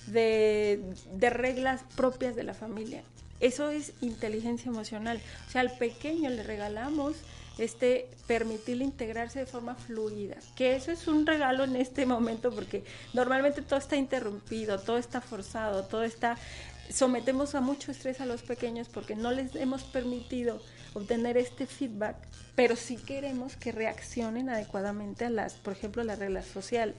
[0.08, 3.04] de, de reglas propias de la familia.
[3.40, 5.22] Eso es inteligencia emocional.
[5.48, 7.16] O sea, al pequeño le regalamos
[7.60, 12.84] este permitirle integrarse de forma fluida, que eso es un regalo en este momento porque
[13.13, 16.38] normalmente todo está interrumpido, todo está forzado, todo está
[16.89, 20.62] sometemos a mucho estrés a los pequeños porque no les hemos permitido
[20.93, 22.15] obtener este feedback,
[22.56, 26.95] pero sí queremos que reaccionen adecuadamente a las, por ejemplo, las reglas sociales.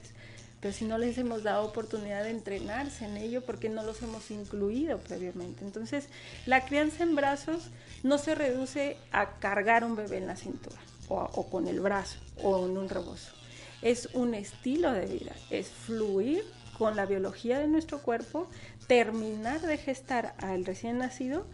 [0.61, 4.29] Pero si no les hemos dado oportunidad de entrenarse en ello, porque no los hemos
[4.29, 5.65] incluido previamente.
[5.65, 6.07] Entonces,
[6.45, 7.71] la crianza en brazos
[8.03, 10.77] no se reduce a cargar un bebé en la cintura
[11.09, 13.33] o, o con el brazo o en un rebozo.
[13.81, 16.45] Es un estilo de vida, es fluir
[16.77, 18.47] con la biología de nuestro cuerpo,
[18.87, 21.45] terminar de gestar al recién nacido,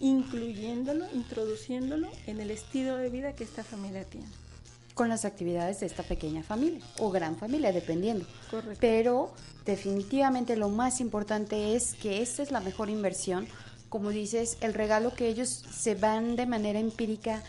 [0.00, 4.39] incluyéndolo, introduciéndolo en el estilo de vida que esta familia tiene.
[4.94, 8.26] Con las actividades de esta pequeña familia o gran familia, dependiendo.
[8.50, 8.78] Correcto.
[8.80, 9.32] Pero
[9.64, 13.46] definitivamente lo más importante es que esta es la mejor inversión
[13.90, 17.42] como dices, el regalo que ellos se van de manera empírica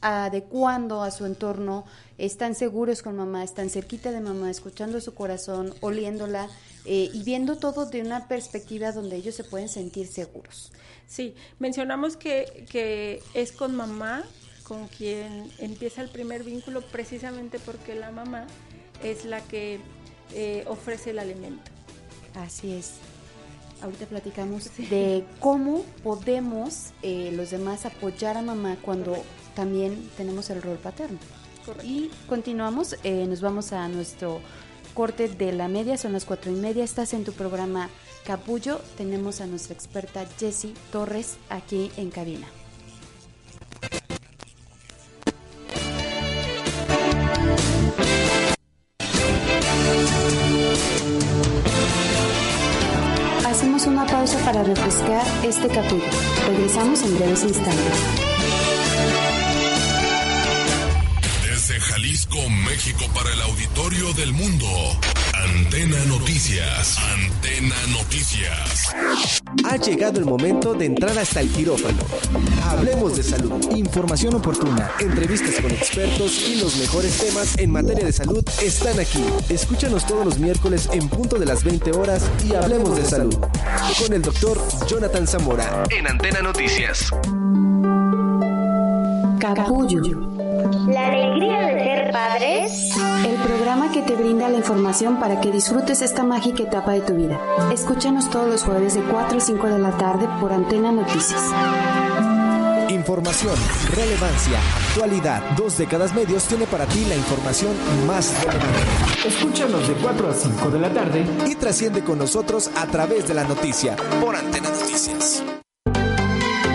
[0.00, 1.84] adecuando a su entorno,
[2.16, 6.48] están seguros con mamá, están cerquita de mamá, escuchando su corazón, oliéndola
[6.86, 10.72] eh, y viendo todo de una perspectiva donde ellos se pueden sentir seguros.
[11.06, 14.24] Sí, mencionamos que, que es con mamá
[14.66, 18.46] con quien empieza el primer vínculo precisamente porque la mamá
[19.02, 19.80] es la que
[20.34, 21.70] eh, ofrece el alimento.
[22.34, 22.94] Así es
[23.82, 29.16] ahorita platicamos de cómo podemos eh, los demás apoyar a mamá cuando
[29.54, 31.18] también tenemos el rol paterno.
[31.82, 34.40] Y continuamos, eh, nos vamos a nuestro
[34.94, 37.90] corte de la media, son las cuatro y media, estás en tu programa
[38.24, 42.46] Capullo, tenemos a nuestra experta Jessie Torres aquí en cabina.
[53.66, 56.04] Una pausa para refrescar este capítulo.
[56.46, 57.94] Regresamos en breves instantes.
[61.42, 64.66] Desde Jalisco, México, para el auditorio del mundo.
[65.34, 66.96] Antena Noticias.
[66.98, 68.94] Antena Noticias.
[69.64, 71.98] Ha llegado el momento de entrar hasta el quirófano.
[72.64, 72.85] Hablemos
[73.16, 78.44] de salud, información oportuna, entrevistas con expertos y los mejores temas en materia de salud
[78.62, 79.24] están aquí.
[79.48, 83.34] Escúchanos todos los miércoles en punto de las 20 horas y hablemos de salud.
[84.02, 87.10] Con el doctor Jonathan Zamora en Antena Noticias.
[89.40, 90.02] Capullo.
[90.88, 92.96] La alegría de ser padres.
[93.26, 97.14] El programa que te brinda la información para que disfrutes esta mágica etapa de tu
[97.14, 97.40] vida.
[97.72, 101.42] Escúchanos todos los jueves de 4 a 5 de la tarde por Antena Noticias.
[103.06, 103.54] Información,
[103.94, 105.40] relevancia, actualidad.
[105.56, 107.70] Dos décadas medios tiene para ti la información
[108.04, 109.28] más relevante.
[109.28, 113.34] Escúchanos de 4 a 5 de la tarde y trasciende con nosotros a través de
[113.34, 115.44] la noticia por Antena Noticias.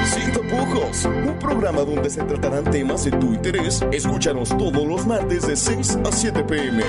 [0.06, 3.82] Sin tapujos, un programa donde se tratarán temas de tu interés.
[3.92, 6.82] Escúchanos todos los martes de 6 a 7 pm.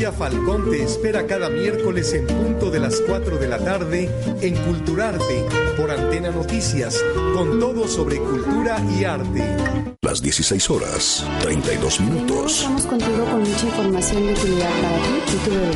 [0.00, 4.08] Victoria Falcón te espera cada miércoles en punto de las 4 de la tarde
[4.40, 5.44] en Culturarte
[5.76, 9.44] por Antena Noticias, con todo sobre cultura y arte.
[10.00, 12.60] Las 16 horas, 32 minutos.
[12.60, 15.70] Estamos contigo con mucha información de utilidad para ti y tu bebé.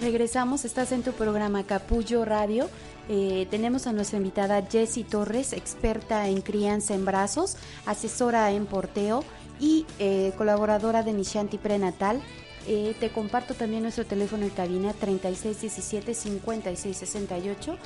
[0.00, 2.70] Regresamos, estás en tu programa Capullo Radio.
[3.08, 9.24] Eh, tenemos a nuestra invitada Jessie Torres, experta en crianza en brazos, asesora en porteo
[9.60, 12.22] y eh, colaboradora de Nishanti Prenatal.
[12.66, 17.76] Eh, te comparto también nuestro teléfono en cabina 3617-5668.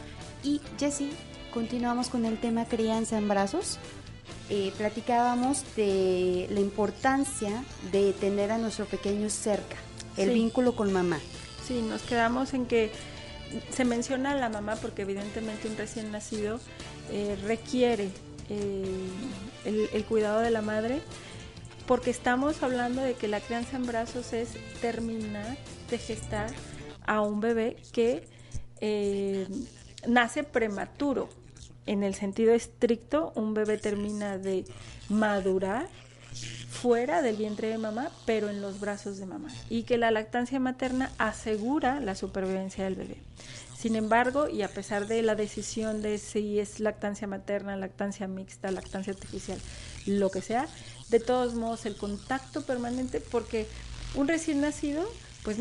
[0.42, 1.10] Y Jessie,
[1.52, 3.78] continuamos con el tema crianza en brazos.
[4.50, 9.76] Eh, platicábamos de la importancia de tener a nuestro pequeño cerca,
[10.16, 10.34] el Sí.
[10.34, 11.18] vínculo con mamá.
[11.66, 12.90] Sí, nos quedamos en que
[13.70, 16.58] se menciona a la mamá porque evidentemente un recién nacido
[17.10, 18.10] eh, requiere
[18.50, 18.84] eh,
[19.64, 21.00] el, el cuidado de la madre
[21.86, 25.56] porque estamos hablando de que la crianza en brazos es terminar
[25.90, 26.50] de gestar
[27.06, 28.26] a un bebé que
[28.80, 29.46] eh,
[30.06, 31.28] nace prematuro.
[31.86, 34.64] En el sentido estricto, un bebé termina de
[35.10, 35.88] madurar
[36.70, 39.48] fuera del vientre de mamá, pero en los brazos de mamá.
[39.68, 43.16] Y que la lactancia materna asegura la supervivencia del bebé.
[43.76, 48.70] Sin embargo, y a pesar de la decisión de si es lactancia materna, lactancia mixta,
[48.70, 49.58] lactancia artificial,
[50.06, 50.68] lo que sea,
[51.10, 53.66] de todos modos el contacto permanente, porque
[54.14, 55.04] un recién nacido
[55.42, 55.58] pues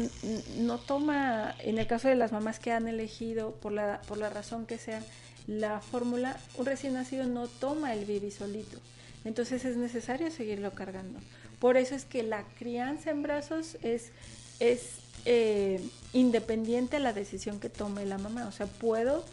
[0.58, 4.30] no toma, en el caso de las mamás que han elegido por la, por la
[4.30, 5.04] razón que sea
[5.46, 8.78] la fórmula, un recién nacido no toma el bibi solito.
[9.26, 11.20] Entonces es necesario seguirlo cargando.
[11.60, 14.12] Por eso es que la crianza en brazos es
[14.60, 15.82] es eh,
[16.14, 18.48] independiente la decisión que tome la mamá.
[18.48, 19.26] O sea, puedo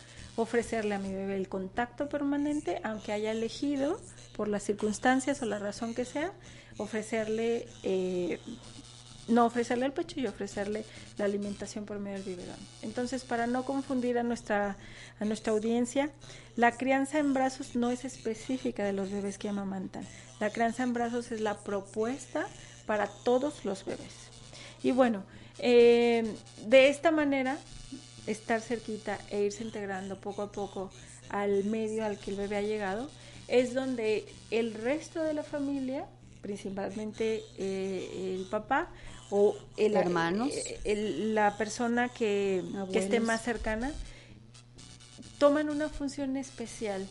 [0.42, 4.00] ofrecerle a mi bebé el contacto permanente, aunque haya elegido,
[4.36, 6.32] por las circunstancias o la razón que sea,
[6.78, 8.38] ofrecerle, eh,
[9.28, 10.84] no ofrecerle el pecho y ofrecerle
[11.18, 12.56] la alimentación por medio del biberón.
[12.82, 14.76] Entonces, para no confundir a nuestra,
[15.18, 16.10] a nuestra audiencia,
[16.56, 20.06] la crianza en brazos no es específica de los bebés que amamantan.
[20.40, 22.46] La crianza en brazos es la propuesta
[22.86, 24.30] para todos los bebés.
[24.82, 25.22] Y bueno,
[25.58, 26.34] eh,
[26.66, 27.58] de esta manera,
[28.30, 30.90] estar cerquita e irse integrando poco a poco
[31.28, 33.10] al medio al que el bebé ha llegado,
[33.48, 36.06] es donde el resto de la familia,
[36.42, 38.88] principalmente eh, el papá
[39.30, 40.50] o el hermanos,
[40.84, 42.62] eh, la persona que,
[42.92, 43.92] que esté más cercana,
[45.38, 47.06] toman una función especial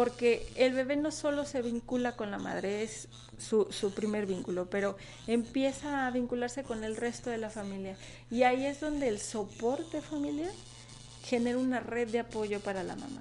[0.00, 4.96] porque el bebé no solo se vincula con la madre, es su, primer vínculo, pero
[5.26, 7.98] empieza a vincularse con el resto de la familia.
[8.30, 10.52] Y ahí es donde el soporte familiar
[11.22, 13.20] genera una red de apoyo para la mamá.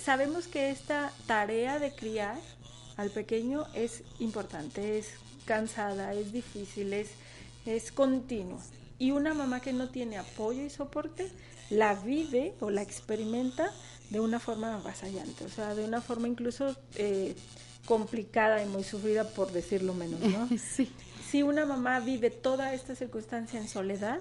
[0.00, 2.38] Sabemos que esta tarea de criar
[2.96, 5.08] al pequeño es importante, es
[5.44, 7.08] cansada, es difícil, es,
[7.66, 8.60] es continua.
[9.00, 11.28] Y una mamá que no tiene apoyo y soporte
[11.68, 13.72] la vive o la experimenta
[14.10, 17.34] de una forma avasallante, o sea, de una forma incluso eh,
[17.84, 20.48] complicada y muy sufrida, por decirlo menos, ¿no?
[20.58, 20.90] Sí.
[21.30, 24.20] Si una mamá vive toda esta circunstancia en soledad,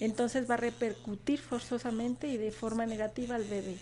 [0.00, 3.76] entonces va a repercutir forzosamente y de forma negativa al bebé.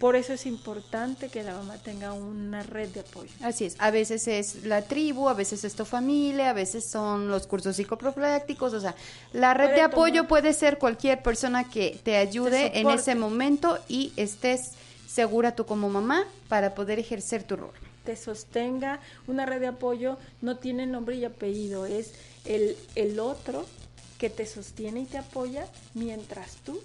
[0.00, 3.30] Por eso es importante que la mamá tenga una red de apoyo.
[3.42, 7.28] Así es, a veces es la tribu, a veces es tu familia, a veces son
[7.28, 8.94] los cursos psicoproflácticos, o sea,
[9.34, 14.14] la red de apoyo puede ser cualquier persona que te ayude en ese momento y
[14.16, 14.70] estés
[15.06, 17.74] segura tú como mamá para poder ejercer tu rol.
[18.06, 22.14] Te sostenga, una red de apoyo no tiene nombre y apellido, es
[22.46, 23.66] el, el otro
[24.16, 26.80] que te sostiene y te apoya mientras tú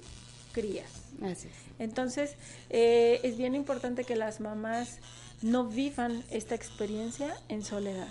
[0.51, 1.04] crías.
[1.21, 1.53] Así es.
[1.79, 2.35] Entonces,
[2.69, 4.99] eh, es bien importante que las mamás
[5.41, 8.07] no vivan esta experiencia en soledad.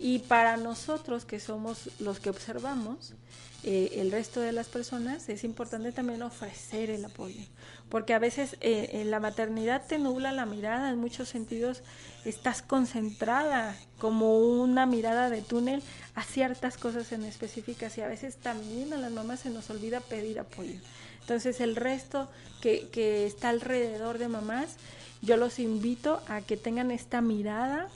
[0.00, 3.14] Y para nosotros, que somos los que observamos,
[3.62, 7.40] eh, el resto de las personas, es importante también ofrecer el apoyo.
[7.88, 11.82] Porque a veces eh, en la maternidad te nubla la mirada, en muchos sentidos
[12.24, 15.82] estás concentrada como una mirada de túnel
[16.14, 20.00] a ciertas cosas en específicas y a veces también a las mamás se nos olvida
[20.00, 20.80] pedir apoyo.
[21.24, 22.28] Entonces el resto
[22.60, 24.76] que, que está alrededor de mamás,
[25.22, 27.88] yo los invito a que tengan esta mirada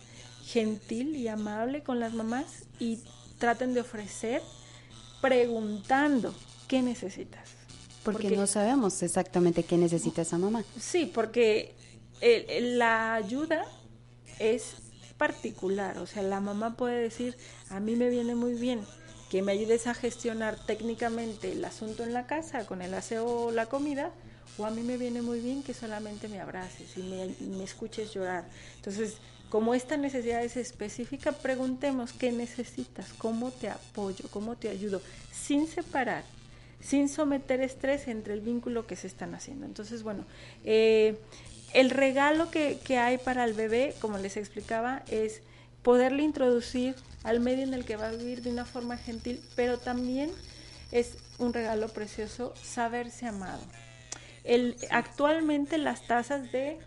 [0.47, 3.01] gentil y amable con las mamás y
[3.39, 4.41] traten de ofrecer
[5.20, 6.35] preguntando
[6.68, 7.51] qué necesitas.
[8.03, 10.64] Porque, no sabemos exactamente qué necesita esa mamá.
[10.81, 11.74] Sí, porque
[12.79, 13.66] la ayuda
[14.39, 14.76] es
[15.18, 17.37] particular, o sea, la mamá puede decir,
[17.68, 18.81] a mí me viene muy bien
[19.31, 23.51] que me ayudes a gestionar técnicamente el asunto en la casa con el aseo o
[23.51, 24.11] la comida,
[24.57, 28.45] o a mí me viene muy bien que solamente me abraces y me, escuches llorar.
[28.76, 29.18] Entonces,
[29.51, 35.01] como esta necesidad es específica, preguntemos qué necesitas, cómo te apoyo, cómo te ayudo,
[35.31, 36.24] sin separar,
[36.81, 39.66] sin someter estrés entre el vínculo que se están haciendo.
[39.66, 40.24] Entonces, bueno,
[40.64, 41.18] eh,
[41.74, 45.43] el regalo que, que hay para el bebé, como les explicaba, es
[45.83, 46.97] poderle introducir
[47.29, 50.31] al medio en el que va a vivir de una forma gentil, pero también
[50.93, 53.61] es un regalo precioso saberse amado.
[54.45, 56.79] El, actualmente las tasas de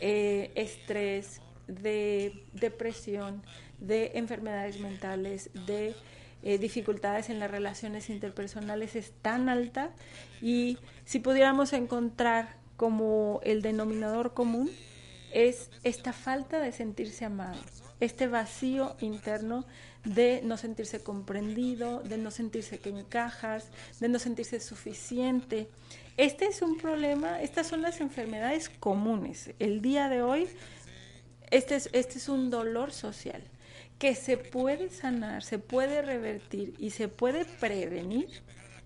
[0.00, 3.44] eh, estrés, de depresión,
[3.78, 5.94] de enfermedades mentales, de
[6.42, 9.90] eh, dificultades en las relaciones interpersonales es tan alta
[10.42, 14.70] y si pudiéramos encontrar como el denominador común
[15.32, 17.60] es esta falta de sentirse amado
[18.00, 19.64] este vacío interno
[20.04, 23.68] de no sentirse comprendido, de no sentirse que encajas,
[24.00, 25.68] de no sentirse suficiente.
[26.16, 29.50] Este es un problema, estas son las enfermedades comunes.
[29.58, 30.48] El día de hoy,
[31.50, 33.42] este es, este es un dolor social
[33.98, 38.28] que se puede sanar, se puede revertir y se puede prevenir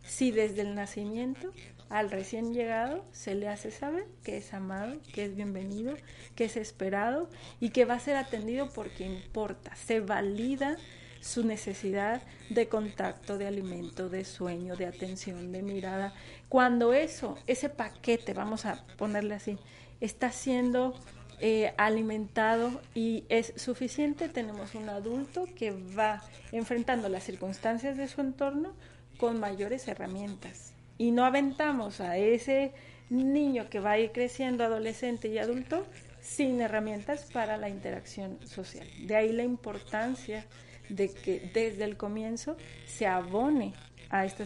[0.04, 1.52] si desde el nacimiento
[1.92, 5.94] al recién llegado se le hace saber que es amado, que es bienvenido,
[6.34, 7.28] que es esperado
[7.60, 9.76] y que va a ser atendido porque importa.
[9.76, 10.78] Se valida
[11.20, 16.14] su necesidad de contacto, de alimento, de sueño, de atención, de mirada.
[16.48, 19.58] Cuando eso, ese paquete, vamos a ponerle así,
[20.00, 20.98] está siendo
[21.40, 26.22] eh, alimentado y es suficiente, tenemos un adulto que va
[26.52, 28.72] enfrentando las circunstancias de su entorno
[29.18, 32.72] con mayores herramientas y no aventamos a ese
[33.10, 35.86] niño que va a ir creciendo, adolescente y adulto,
[36.20, 38.86] sin herramientas para la interacción social.
[39.06, 40.46] De ahí la importancia
[40.88, 43.74] de que desde el comienzo se abone
[44.10, 44.44] a esta,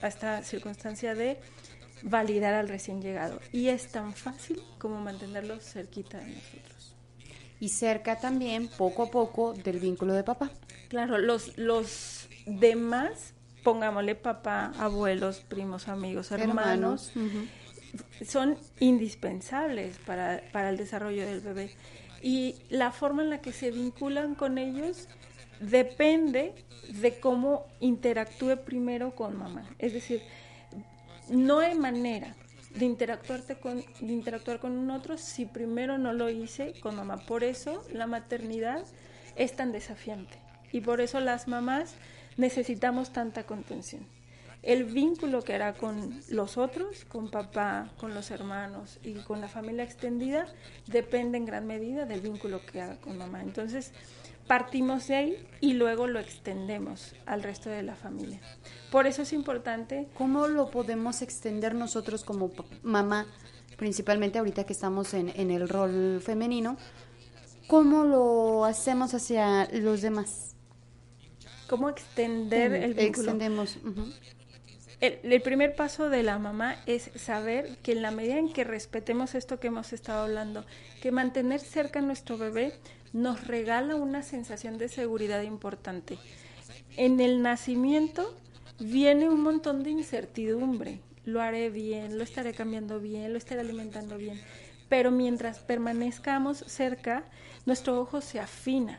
[0.00, 1.38] a esta circunstancia de
[2.02, 3.40] validar al recién llegado.
[3.52, 6.94] Y es tan fácil como mantenerlo cerquita de nosotros.
[7.60, 10.50] Y cerca también, poco a poco, del vínculo de papá.
[10.88, 13.34] Claro, los, los demás,
[13.68, 17.12] pongámosle papá, abuelos, primos, amigos, hermanos,
[18.26, 21.74] son indispensables para, para el desarrollo del bebé.
[22.22, 25.06] Y la forma en la que se vinculan con ellos
[25.60, 26.54] depende
[26.88, 29.68] de cómo interactúe primero con mamá.
[29.78, 30.22] Es decir,
[31.28, 32.34] no hay manera
[32.74, 37.18] de interactuarte con de interactuar con un otro si primero no lo hice con mamá.
[37.18, 38.82] Por eso la maternidad
[39.36, 40.38] es tan desafiante
[40.72, 41.96] y por eso las mamás
[42.38, 44.06] necesitamos tanta contención.
[44.62, 49.48] El vínculo que hará con los otros, con papá, con los hermanos y con la
[49.48, 50.46] familia extendida
[50.86, 53.42] depende en gran medida del vínculo que haga con mamá.
[53.42, 53.92] Entonces,
[54.48, 58.40] partimos de ahí y luego lo extendemos al resto de la familia.
[58.90, 60.08] Por eso es importante.
[60.14, 62.50] ¿Cómo lo podemos extender nosotros como
[62.82, 63.26] mamá,
[63.76, 66.76] principalmente ahorita que estamos en, el rol femenino?
[67.68, 70.47] ¿Cómo lo hacemos hacia los demás?
[71.68, 73.32] ¿Cómo extender el vínculo?
[73.32, 73.78] Extendemos.
[75.00, 79.34] el, primer paso de la mamá es saber que en la medida en que respetemos
[79.34, 80.64] esto que hemos estado hablando,
[81.02, 82.72] que mantener cerca a nuestro bebé
[83.12, 86.18] nos regala una sensación de seguridad importante.
[86.96, 88.34] En el nacimiento
[88.80, 91.00] viene un montón de incertidumbre.
[91.26, 94.40] Lo haré bien, lo estaré cambiando bien, lo estaré alimentando bien.
[94.88, 97.24] Pero mientras permanezcamos cerca,
[97.66, 98.98] nuestro ojo se afina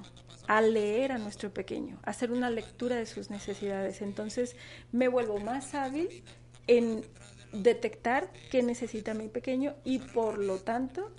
[0.49, 4.01] a leer a nuestro pequeño, a hacer una lectura de sus necesidades.
[4.01, 4.55] Entonces
[4.91, 6.23] me vuelvo más hábil
[6.65, 7.05] en
[7.53, 11.11] detectar qué necesita mi pequeño y por lo tanto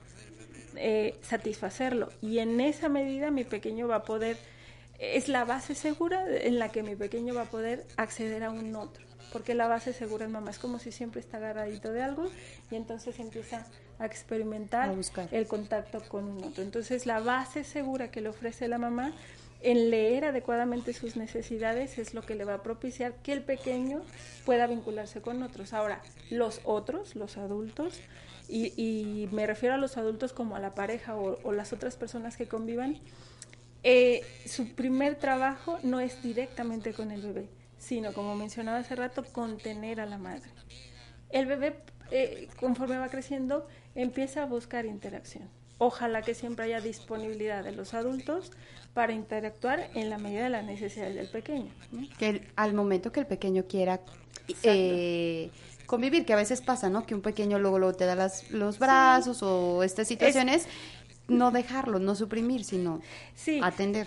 [0.74, 2.08] eh, satisfacerlo.
[2.20, 4.36] Y en esa medida mi pequeño va a poder,
[4.98, 8.74] es la base segura en la que mi pequeño va a poder acceder a un
[8.74, 9.09] otro.
[9.32, 12.30] Porque la base segura en mamá es como si siempre está agarradito de algo
[12.70, 13.66] y entonces empieza
[13.98, 14.94] a experimentar
[15.30, 16.62] el contacto con un otro.
[16.62, 19.12] Entonces la base segura que le ofrece la mamá
[19.62, 24.02] en leer adecuadamente sus necesidades es lo que le va a propiciar que el pequeño
[24.44, 25.72] pueda vincularse con otros.
[25.72, 26.00] Ahora,
[26.30, 28.00] los otros, los adultos,
[28.48, 32.48] y, me refiero a los adultos como a la pareja o, las otras personas que
[32.48, 32.98] convivan,
[33.82, 37.48] eh, su primer trabajo no es directamente con el bebé,
[37.80, 40.50] sino, como mencionaba hace rato, contener a la madre.
[41.30, 43.66] El bebé, eh, conforme va creciendo,
[43.96, 45.48] empieza a buscar interacción.
[45.78, 48.52] Ojalá que siempre haya disponibilidad de los adultos
[48.92, 51.72] para interactuar en la medida de las necesidades del pequeño.
[52.18, 54.00] Que al momento que el pequeño quiera
[54.62, 55.50] eh,
[55.86, 57.06] convivir, que a veces pasa, ¿no?
[57.06, 60.68] Que un pequeño luego, luego te da las, los brazos o estas situaciones,
[61.28, 63.00] no dejarlo, no suprimir, sino
[63.62, 64.06] atender.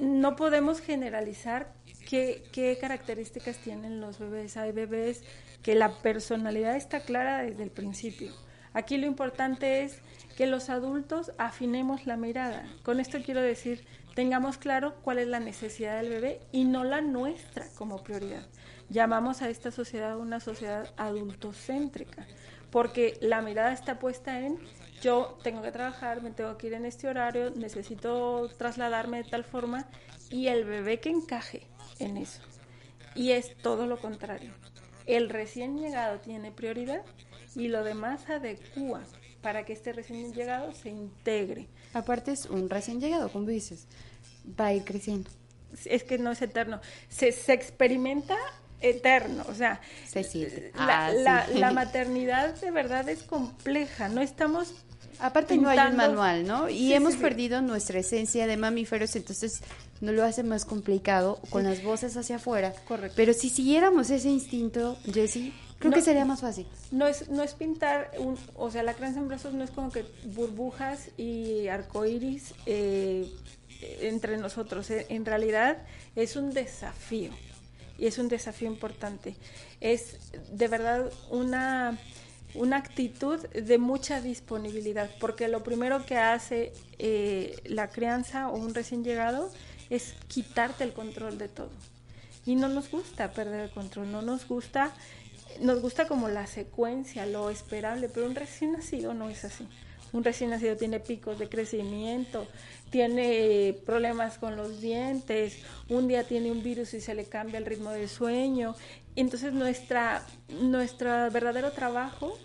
[0.00, 1.74] No podemos generalizar
[2.10, 4.56] qué, características tienen los bebés.
[4.56, 5.22] Hay bebés
[5.62, 8.32] que la personalidad está clara desde el principio.
[8.72, 10.00] Aquí lo importante es
[10.36, 12.64] que los adultos afinemos la mirada.
[12.82, 13.84] Con esto quiero decir,
[14.14, 18.46] tengamos claro cuál es la necesidad del bebé y no la nuestra como prioridad
[18.90, 22.26] llamamos a esta sociedad una sociedad adultocéntrica,
[22.70, 24.58] porque la mirada está puesta en
[25.00, 29.44] yo tengo que trabajar, me tengo que ir en este horario, necesito trasladarme de tal
[29.44, 29.86] forma
[30.28, 31.66] y el bebé que encaje
[32.00, 32.40] en eso.
[33.14, 34.52] Y es todo lo contrario.
[35.06, 37.02] El recién llegado tiene prioridad
[37.54, 39.02] y lo demás adecua
[39.42, 41.66] para que este recién llegado se integre.
[41.94, 43.86] Aparte es un recién llegado, como dices,
[44.58, 45.30] va a ir creciendo.
[45.84, 46.80] Es que no es eterno.
[47.08, 48.36] Se, se experimenta
[48.80, 49.80] eterno, o sea,
[50.74, 51.12] ah,
[51.54, 54.74] la, maternidad de verdad es compleja, no estamos...
[55.20, 56.68] Aparte no hay un manual, ¿no?
[56.68, 59.60] Y hemos perdido nuestra esencia de mamíferos, entonces
[60.00, 62.72] no lo hace más complicado con las voces hacia afuera.
[62.88, 63.14] Correcto.
[63.16, 66.66] Pero si siguiéramos ese instinto, Jessie, creo que sería más fácil.
[66.90, 69.90] No es, no es pintar, un, o sea, la crianza en brazos no es como
[69.90, 73.30] que burbujas y arcoíris eh,
[74.00, 74.90] entre nosotros.
[74.90, 75.78] Eh, en realidad
[76.16, 77.30] es un desafío
[77.98, 79.36] y es un desafío importante.
[79.80, 80.16] Es
[80.52, 81.98] de verdad una,
[82.54, 88.74] una actitud de mucha disponibilidad, porque lo primero que hace eh, la crianza o un
[88.74, 89.50] recién llegado
[89.88, 91.70] es quitarte el control de todo.
[92.46, 94.92] Y no nos gusta perder el control, no nos gusta,
[95.60, 99.68] nos gusta como la secuencia, lo esperable, pero un recién nacido no es así.
[100.12, 102.46] Un recién nacido tiene picos de crecimiento,
[102.90, 105.58] tiene problemas con los dientes,
[105.88, 108.74] un día tiene un virus y se le cambia el ritmo del sueño.
[109.16, 110.26] Entonces nuestra,
[110.60, 112.36] nuestro verdadero trabajo,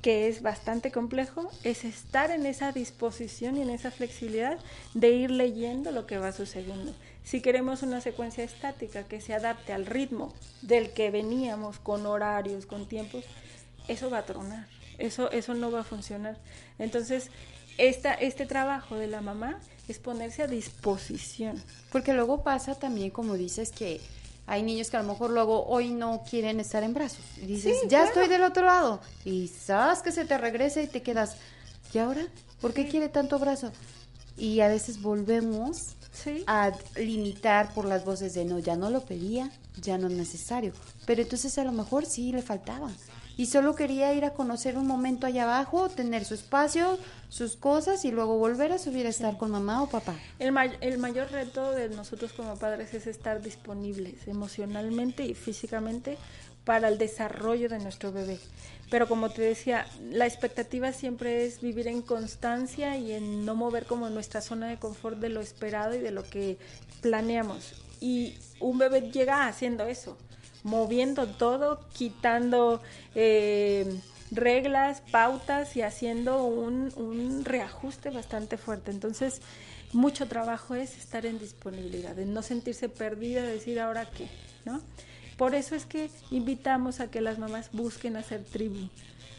[0.00, 4.58] que es bastante complejo, es estar en esa disposición y en esa flexibilidad
[4.94, 6.94] de ir leyendo lo que va sucediendo.
[7.24, 10.32] Si queremos una secuencia estática que se adapte al ritmo
[10.62, 13.24] del que veníamos, con horarios, con tiempos,
[13.88, 14.68] eso va a tronar,
[14.98, 16.36] eso, eso no va a funcionar.
[16.78, 17.30] Entonces,
[17.78, 21.62] esta, este trabajo de la mamá es ponerse a disposición.
[21.92, 24.00] Porque luego pasa también, como dices, que
[24.46, 27.24] hay niños que a lo mejor luego hoy no quieren estar en brazos.
[27.36, 29.00] Y dices, ya estoy del otro lado.
[29.24, 31.36] Y sabes que se te regresa y te quedas,
[31.92, 32.26] ¿y ahora?
[32.60, 33.72] ¿Por qué quiere tanto brazo?
[34.36, 35.96] Y a veces volvemos
[36.46, 39.50] a limitar por las voces de no, ya no lo pedía,
[39.80, 40.72] ya no es necesario.
[41.06, 42.90] Pero entonces a lo mejor sí le faltaba
[43.36, 46.98] y solo quería ir a conocer un momento allá abajo, tener su espacio,
[47.28, 50.14] sus cosas y luego volver a subir a estar con mamá o papá.
[50.38, 56.16] El, el mayor reto de nosotros como padres es estar disponibles emocionalmente y físicamente
[56.64, 58.40] para el desarrollo de nuestro bebé.
[58.90, 63.84] Pero como te decía, la expectativa siempre es vivir en constancia y en no mover
[63.84, 66.56] como nuestra zona de confort de lo esperado y de lo que
[67.02, 67.74] planeamos.
[68.00, 70.16] Y un bebé llega haciendo eso
[70.66, 72.82] moviendo todo, quitando
[73.14, 74.00] eh,
[74.32, 78.90] reglas, pautas y haciendo un, reajuste bastante fuerte.
[78.90, 79.40] Entonces,
[79.92, 84.28] mucho trabajo es estar en disponibilidad, en no sentirse perdida, decir ahora qué,
[84.64, 84.82] ¿no?
[85.36, 88.88] Por eso es que invitamos a que las mamás busquen hacer tribu.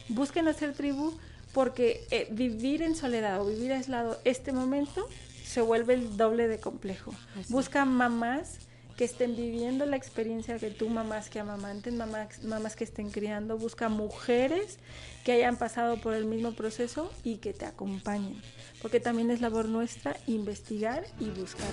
[0.08, 1.12] Busquen hacer tribu
[1.52, 5.10] porque eh, vivir en soledad o vivir aislado este momento
[5.44, 7.14] se vuelve el doble de complejo.
[7.50, 8.60] Busca mamás
[8.98, 13.58] que estén viviendo la experiencia que tú, mamás que amamanten, mamás, mamás que estén criando,
[13.58, 14.80] busca mujeres
[15.24, 18.42] que hayan pasado por el mismo proceso y que te acompañen,
[18.82, 21.70] porque también es labor nuestra investigar y buscar.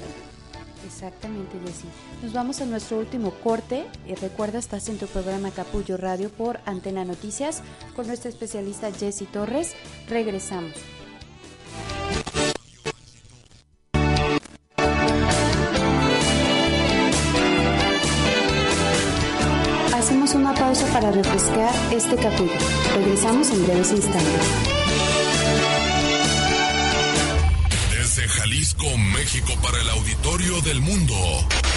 [0.86, 1.88] Exactamente, Jessy.
[2.22, 6.60] Nos vamos a nuestro último corte y recuerda, estás en tu programa Capullo Radio por
[6.66, 7.62] Antena Noticias
[7.96, 9.74] con nuestra especialista Jessy Torres.
[10.08, 10.74] Regresamos.
[20.34, 22.52] Una pausa para refrescar este capítulo.
[22.94, 24.46] Regresamos en breves instantes.
[27.90, 31.14] Desde Jalisco, México, para el auditorio del mundo.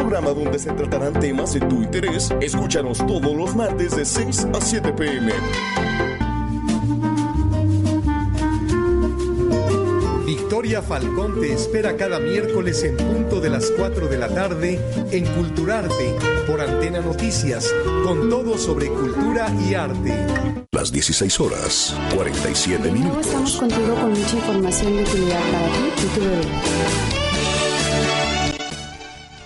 [0.00, 2.30] programa donde se tratarán temas de tu interés.
[2.40, 5.32] Escúchanos todos los martes de 6 a 7 pm.
[10.24, 14.80] Victoria Falcón te espera cada miércoles en punto de las 4 de la tarde
[15.10, 17.70] en Culturarte por Antena Noticias,
[18.02, 20.14] con todo sobre cultura y arte.
[20.72, 23.26] Las 16 horas, 47 minutos.
[23.26, 27.29] Estamos contigo con mucha información de utilidad para ti y tu bebé.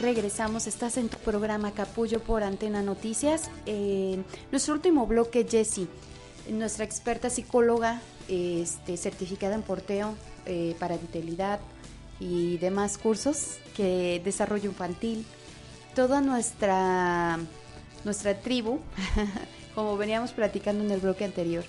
[0.05, 3.51] Regresamos, estás en tu programa Capullo por Antena Noticias.
[3.65, 5.89] Eh, nuestro último bloque, Jessie,
[6.51, 11.59] nuestra experta psicóloga este, certificada en porteo, eh, parentalidad
[12.21, 15.25] y demás cursos que desarrollo infantil.
[15.95, 17.39] Toda nuestra,
[18.05, 18.81] nuestra tribu,
[19.75, 21.65] como veníamos platicando en el bloque anterior,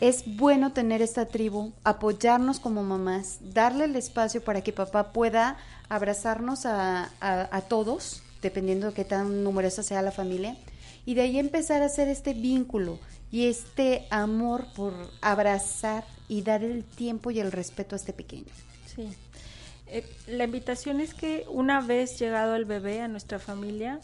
[0.00, 5.56] es bueno tener esta tribu, apoyarnos como mamás, darle el espacio para que papá pueda
[5.88, 10.56] abrazarnos a, todos, dependiendo de qué tan numerosa sea la familia,
[11.04, 12.98] y de ahí empezar a hacer este vínculo
[13.32, 18.52] y este amor por abrazar y dar el tiempo y el respeto a este pequeño.
[18.94, 19.08] Sí.
[19.86, 24.00] Eh, la invitación es que una vez llegado el bebé a nuestra familia,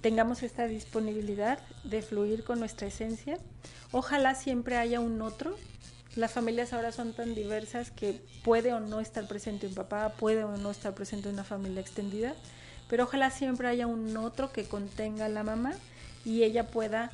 [0.00, 3.38] tengamos esta disponibilidad de fluir con nuestra esencia.
[3.90, 5.56] Ojalá siempre haya un otro
[6.14, 10.44] las familias ahora son tan diversas que puede o no estar presente un papá, puede
[10.44, 12.34] o no estar presente una familia extendida,
[12.88, 15.72] pero ojalá siempre haya un otro que contenga a la mamá
[16.26, 17.10] y ella pueda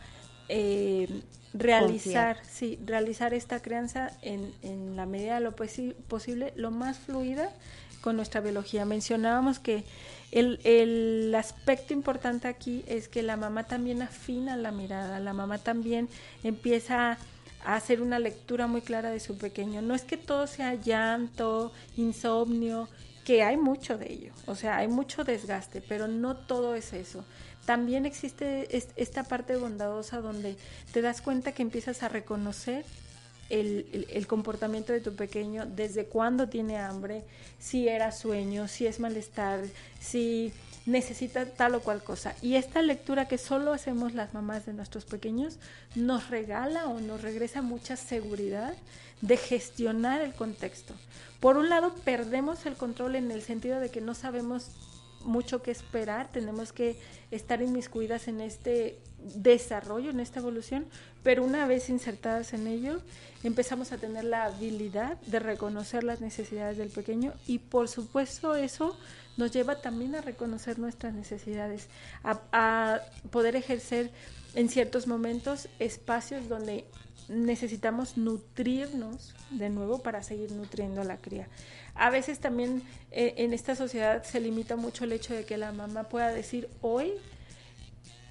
[0.48, 1.22] eh,
[1.54, 7.52] realizar, sí, realizar esta crianza en, en la medida de lo posible, lo más fluida
[8.00, 8.84] con nuestra biología.
[8.84, 9.84] Mencionábamos que
[10.30, 15.58] el, el, aspecto importante aquí es que la mamá también afina la mirada, la mamá
[15.58, 16.08] también
[16.42, 17.18] empieza
[17.64, 19.82] a hacer una lectura muy clara de su pequeño.
[19.82, 22.88] No es que todo sea llanto, insomnio,
[23.24, 27.24] que hay mucho de ello, o sea, hay mucho desgaste, pero no todo es eso.
[27.66, 28.66] También existe
[28.96, 30.56] esta parte bondadosa donde
[30.92, 32.86] te das cuenta que empiezas a reconocer
[33.50, 37.24] el, comportamiento de tu pequeño, desde cuándo tiene hambre,
[37.58, 39.60] si era sueño, si es malestar,
[40.00, 40.52] si
[40.86, 42.34] necesita tal o cual cosa.
[42.42, 45.58] Y esta lectura que solo hacemos las mamás de nuestros pequeños
[45.94, 48.74] nos regala o nos regresa mucha seguridad
[49.20, 50.94] de gestionar el contexto.
[51.40, 54.70] Por un lado, perdemos el control en el sentido de que no sabemos
[55.28, 56.96] mucho que esperar, tenemos que
[57.30, 60.86] estar inmiscuidas en este desarrollo, en esta evolución,
[61.22, 63.00] pero una vez insertadas en ello,
[63.42, 68.96] empezamos a tener la habilidad de reconocer las necesidades del pequeño y por supuesto eso
[69.36, 71.88] nos lleva también a reconocer nuestras necesidades,
[72.22, 73.00] a,
[73.30, 74.10] poder ejercer
[74.54, 76.84] en ciertos momentos espacios donde
[77.28, 81.48] necesitamos nutrirnos de nuevo para seguir nutriendo a la cría.
[81.98, 85.72] A veces también eh, en esta sociedad se limita mucho el hecho de que la
[85.72, 87.12] mamá pueda decir hoy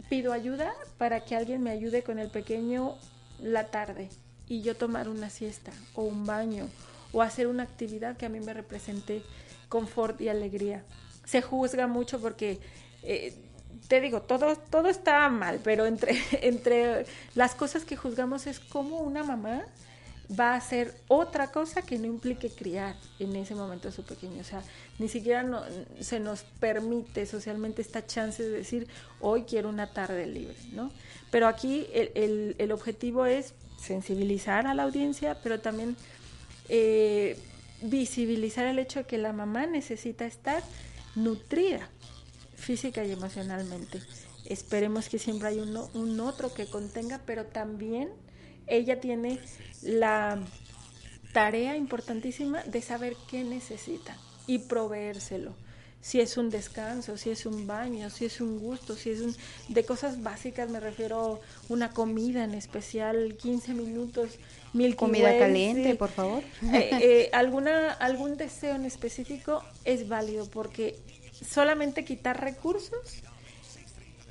[0.09, 2.95] pido ayuda para que alguien me ayude con el pequeño
[3.41, 4.09] la tarde
[4.47, 6.69] y yo tomar una siesta o un baño
[7.11, 9.21] o hacer una actividad que a mí me represente
[9.67, 10.83] confort y alegría.
[11.25, 12.59] Se juzga mucho porque,
[13.03, 13.33] eh,
[13.89, 17.05] te digo, todo, todo está mal, pero entre, entre
[17.35, 19.65] las cosas que juzgamos es como una mamá
[20.37, 24.41] va a hacer otra cosa que no implique criar en ese momento a su pequeño.
[24.41, 24.61] O sea,
[24.99, 25.45] ni siquiera
[25.99, 28.87] se nos permite socialmente esta chance de decir,
[29.21, 30.91] hoy quiero una tarde libre, ¿no?
[31.31, 35.95] Pero aquí el, el, el objetivo es sensibilizar a la audiencia, pero también
[36.67, 37.37] eh,
[37.81, 40.63] visibilizar el hecho de que la mamá necesita estar
[41.15, 41.89] nutrida
[42.55, 44.01] física y emocionalmente.
[44.45, 48.09] Esperemos que siempre haya uno, un otro que contenga, pero también
[48.67, 49.39] ella tiene
[49.81, 50.39] la
[51.33, 55.53] tarea importantísima de saber qué necesita y proveérselo.
[56.01, 59.35] Si es un descanso, si es un baño, si es un gusto, si es un...
[59.67, 64.39] De cosas básicas me refiero una comida en especial, 15 minutos,
[64.73, 66.43] mil Comida caliente, por favor.
[66.73, 70.97] Eh, eh, alguna, algún deseo en específico es válido porque
[71.45, 73.23] solamente quitar recursos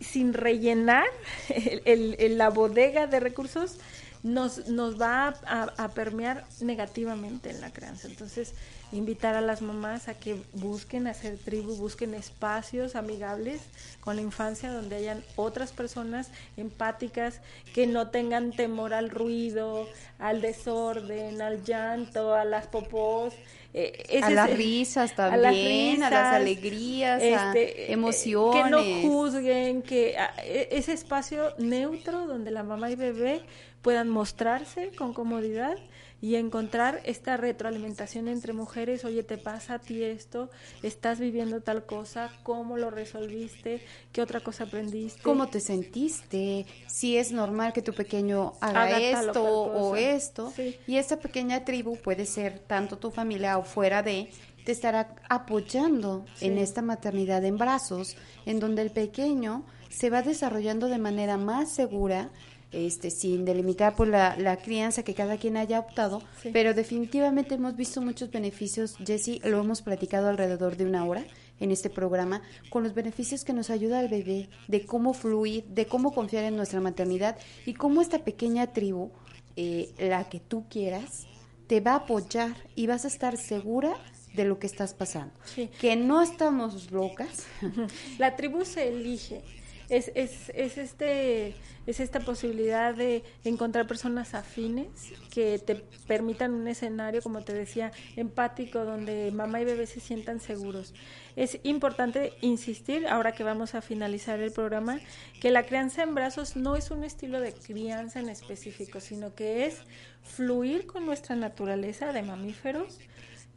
[0.01, 1.07] sin rellenar
[1.84, 3.78] el, la bodega de recursos
[4.27, 8.09] nos, nos va a, permear negativamente en la crianza.
[8.09, 8.55] Entonces,
[8.91, 13.61] invitar a las mamás a que busquen hacer tribu, busquen espacios amigables
[14.01, 17.41] con la infancia donde hayan otras personas empáticas
[17.72, 19.87] que no tengan temor al ruido,
[20.18, 23.33] al desorden, al llanto, a las popós.
[23.79, 28.64] Eh, a las risas también, a las, alegrías, a este, emociones.
[28.64, 33.43] Que no juzguen, que e, ese espacio neutro donde la mamá y bebé
[33.83, 35.77] puedan mostrarse con comodidad
[36.20, 40.50] y encontrar esta retroalimentación entre mujeres, oye, te pasa a ti esto,
[40.82, 45.22] estás viviendo tal cosa, cómo lo resolviste, qué otra cosa aprendiste.
[45.22, 46.66] ¿Cómo te sentiste?
[46.86, 50.52] Si es normal que tu pequeño haga, esto o, esto.
[50.86, 54.30] Y esta pequeña tribu puede ser tanto tu familia o fuera de,
[54.64, 60.88] te estará apoyando en esta maternidad en brazos, en donde el pequeño se va desarrollando
[60.88, 62.30] de manera más segura,
[62.72, 67.76] este, sin delimitar por la, la, crianza que cada quien haya optado, pero definitivamente hemos
[67.76, 71.24] visto muchos beneficios, Jesse, lo hemos platicado alrededor de una hora
[71.60, 75.86] en este programa, con los beneficios que nos ayuda al bebé, de cómo fluir, de
[75.86, 79.10] cómo confiar en nuestra maternidad y cómo esta pequeña tribu,
[79.56, 81.26] eh, la que tú quieras,
[81.66, 83.96] te va a apoyar y vas a estar segura
[84.34, 85.32] de lo que estás pasando.
[85.80, 87.46] Que no estamos locas.
[88.18, 89.42] La tribu se elige
[89.89, 91.55] es, es, es, este,
[91.87, 94.89] es esta posibilidad de encontrar personas afines
[95.30, 95.76] que te
[96.07, 100.95] permitan un escenario, como te decía, empático, donde mamá y bebé se sientan seguros.
[101.37, 104.99] Es importante insistir, ahora que vamos a finalizar el programa,
[105.41, 109.66] que la crianza en brazos no es un estilo de crianza en específico, sino que
[109.66, 109.82] es
[110.22, 112.99] fluir con nuestra naturaleza de mamíferos,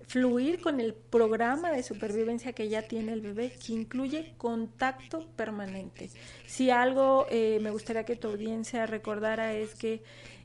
[0.10, 6.10] fluir con el programa de supervivencia que ya tiene el bebé, que incluye contacto permanente.
[6.48, 10.02] Si algo eh, me gustaría que tu audiencia recordara es que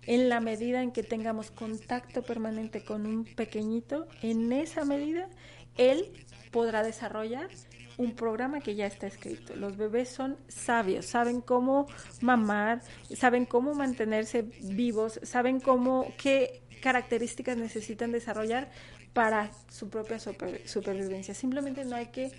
[0.06, 5.30] en la medida en que tengamos contacto permanente con un pequeñito, en esa medida
[5.78, 6.12] él
[6.50, 7.48] podrá desarrollar
[7.96, 9.56] un programa que ya está escrito.
[9.56, 11.86] Los bebés son sabios, saben cómo
[12.20, 12.82] mamar,
[13.16, 18.68] saben cómo mantenerse vivos, saben cómo qué características necesitan desarrollar
[19.14, 21.34] para su propia supervivencia.
[21.34, 22.32] Simplemente no hay que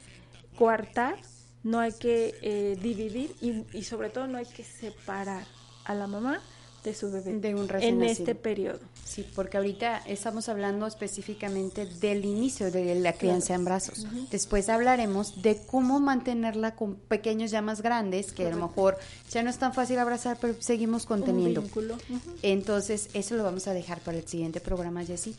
[0.58, 1.16] coartar,
[1.64, 5.46] no hay que eh, dividir y, sobre todo no hay que separar
[5.86, 6.42] a la mamá
[6.84, 8.04] de su bebé de un en nacido.
[8.04, 8.80] este periodo.
[9.04, 14.06] Sí, porque ahorita estamos hablando específicamente del inicio de la crianza en brazos.
[14.30, 18.98] Después hablaremos de cómo mantenerla con pequeños ya más grandes, que a lo mejor
[19.32, 21.62] ya no es tan fácil abrazar, pero seguimos conteniendo.
[21.62, 21.98] Un vínculo.
[22.44, 25.36] Entonces, eso lo vamos a dejar para el siguiente programa, Jessy.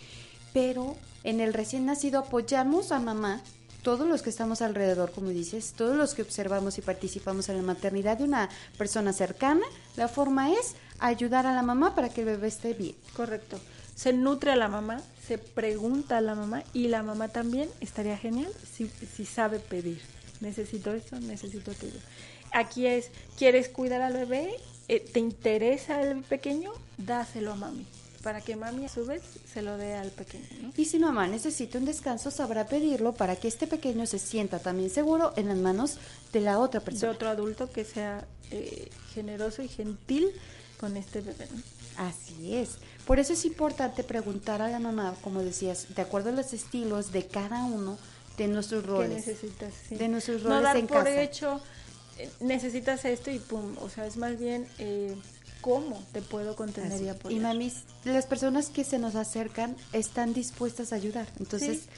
[0.53, 0.97] Pero
[1.27, 3.43] en el recién nacido apoyamos a mamá,
[3.83, 7.63] todos los que estamos alrededor, como dices, todos los que observamos y participamos en la
[7.63, 8.49] maternidad de una
[8.79, 9.67] persona cercana,
[9.97, 12.95] la forma es ayudar a la mamá para que el bebé esté bien.
[13.17, 13.59] Correcto.
[13.97, 18.17] Se nutre a la mamá, se pregunta a la mamá y la mamá también estaría
[18.17, 20.01] genial si, si sabe pedir.
[20.41, 21.99] Necesito esto, necesito aquello.
[22.53, 24.55] Aquí es, ¿quieres cuidar al bebé?
[24.87, 26.73] Eh, ¿Te interesa el pequeño?
[26.99, 27.87] Dáselo a mami.
[28.27, 29.23] Para que mami a su vez
[29.53, 30.45] se lo dé al pequeño.
[30.61, 30.73] ¿no?
[30.77, 34.91] Y si mamá necesita un descanso, sabrá pedirlo para que este pequeño se sienta también
[34.91, 35.99] seguro en las manos
[36.33, 37.13] de la otra De persona.
[37.13, 40.29] otro adulto que sea eh, generoso y gentil
[40.81, 41.47] con este bebé.
[41.55, 41.63] ¿no?
[42.05, 42.79] Así es.
[43.07, 47.13] Por eso es importante preguntar a la mamá, como decías, de acuerdo a los estilos
[47.13, 47.97] de cada uno
[48.39, 49.27] de nuestros ¿Qué roles.
[49.27, 49.73] necesitas?
[49.89, 49.95] Sí.
[49.95, 51.23] De nuestros no roles dar en por casa.
[51.23, 51.61] hecho,
[52.19, 53.77] eh, necesitas esto y pum.
[53.81, 55.15] O sea, es más bien eh,
[55.67, 57.37] cómo te puedo contener y apoyar.
[57.37, 61.27] Y mamis, las personas que se nos acercan están dispuestas a ayudar.
[61.41, 61.89] Entonces, Sí.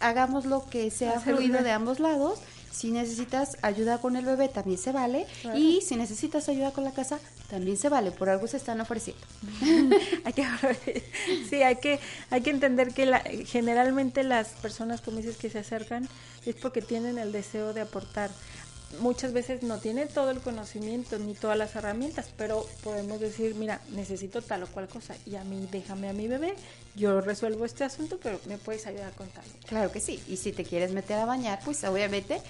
[0.00, 2.38] hagamos lo que sea fluido de ambos lados.
[2.70, 5.26] Si necesitas ayuda con el bebé, también se vale.
[5.40, 5.56] Claro.
[5.58, 8.10] Y si necesitas ayuda con la casa, también se vale.
[8.10, 9.22] Por algo se están ofreciendo.
[10.26, 10.44] hay que
[11.48, 11.98] sí hay que
[12.28, 16.06] hay que entender que la- generalmente las personas como dices que se acercan
[16.44, 18.30] es porque tienen el deseo de aportar
[19.00, 23.80] muchas veces no tienen todo el conocimiento ni todas las herramientas pero podemos decir mira
[23.90, 26.54] necesito tal o cual cosa y a mí déjame a mi bebé
[26.94, 30.22] yo resuelvo este asunto pero me puedes ayudar con tal Claro que sí.
[30.28, 32.40] Y si te quieres meter a bañar, pues obviamente,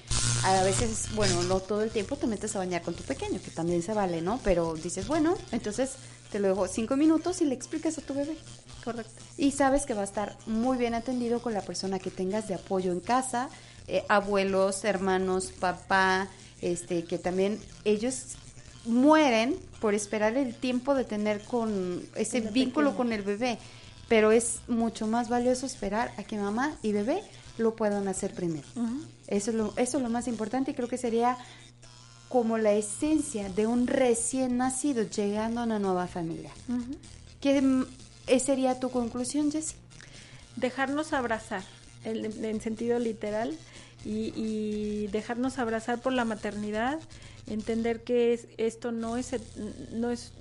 [0.45, 3.51] a veces, bueno, no todo el tiempo te metes a bañar con tu pequeño, que
[3.51, 4.39] también se vale, ¿no?
[4.45, 5.93] Pero dices, bueno, entonces
[6.31, 8.37] te lo dejo cinco minutos y le explicas a tu bebé.
[8.85, 12.49] correcto Y sabes que va a estar muy bien atendido con la persona que tengas
[12.49, 13.49] de apoyo en casa,
[13.89, 16.29] eh, abuelos, hermanos, papá,
[16.61, 18.37] este, que también ellos
[18.85, 22.97] mueren por esperar el tiempo de tener con ese vínculo pequeño.
[22.97, 23.59] con el bebé.
[24.09, 27.23] Pero es mucho más valioso esperar a que mamá y bebé
[27.59, 28.67] lo puedan hacer primero.
[29.27, 31.37] Eso es lo, eso es lo más importante y creo que sería
[32.29, 36.51] como la esencia de un recién nacido llegando a una nueva familia.
[37.41, 37.85] ¿Qué mm,
[38.29, 39.77] eh, sería tu conclusión, Jessie?
[40.57, 41.63] dejarnos abrazar
[42.05, 43.57] en, en sentido literal
[44.07, 46.99] y, y dejarnos abrazar por la maternidad
[47.49, 49.33] entender que es, esto no es
[49.93, 50.33] no es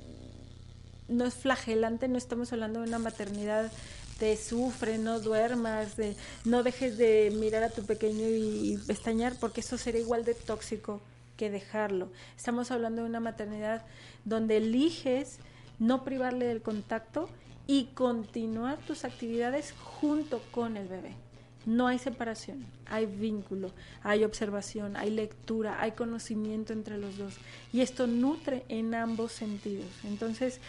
[1.08, 3.72] no es flagelante no estamos hablando de una maternidad
[4.20, 9.36] de sufre no duermas de no dejes de mirar a tu pequeño y, y pestañear
[9.40, 11.02] porque eso sería igual de tóxico
[11.36, 13.84] que dejarlo estamos hablando de una maternidad
[14.26, 15.40] donde eliges
[15.80, 17.30] no privarle del contacto
[17.68, 21.25] y continuar tus actividades junto con el bebé.
[21.66, 23.72] No hay separación, hay vínculo,
[24.04, 27.34] hay observación, hay lectura, hay conocimiento entre los dos.
[27.74, 29.88] Y esto nutre en ambos sentidos.
[30.04, 30.60] Entonces,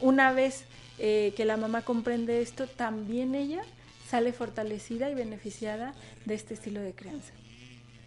[0.00, 0.64] una vez
[0.98, 3.62] eh, que la mamá comprende esto, también ella
[4.08, 5.94] sale fortalecida y beneficiada
[6.24, 7.32] de este estilo de crianza.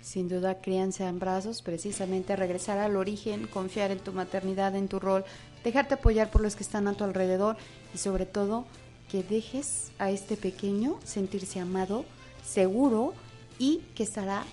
[0.02, 5.00] Sin duda, crianza en brazos, precisamente regresar al origen, confiar en tu maternidad, en tu
[5.00, 5.24] rol,
[5.64, 7.56] dejarte apoyar por los que están a tu alrededor
[7.94, 8.66] y sobre todo
[9.12, 12.04] que dejes a este pequeño sentirse amado,
[12.44, 13.14] seguro
[13.60, 14.44] y que estará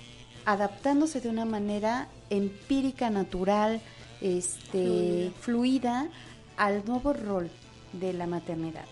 [0.45, 3.81] adaptándose de una manera empírica, natural,
[4.21, 6.09] este, fluida
[6.57, 7.51] al nuevo rol
[7.93, 8.85] de la maternidad.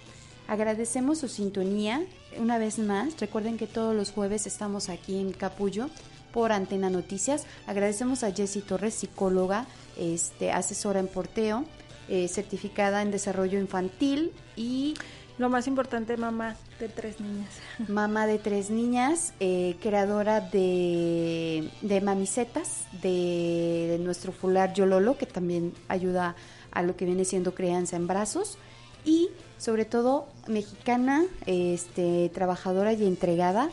[0.49, 2.05] Agradecemos su sintonía
[2.39, 3.19] una vez más.
[3.19, 5.91] Recuerden que todos los jueves estamos aquí en Capullo
[6.33, 7.45] por Antena Noticias.
[7.67, 9.67] Agradecemos a Jessie Torres, psicóloga,
[9.97, 11.65] este, asesora en porteo,
[12.09, 14.95] eh, certificada en desarrollo infantil y
[15.39, 17.51] Lo más importante, mamá de tres niñas.
[17.89, 25.27] mamá de tres niñas, eh, creadora de, de mamisetas, de, de nuestro fular Yololo, que
[25.27, 26.37] también ayuda
[26.71, 28.59] a lo que viene siendo crianza en brazos,
[29.05, 33.71] y sobre todo mexicana, este, trabajadora y entregada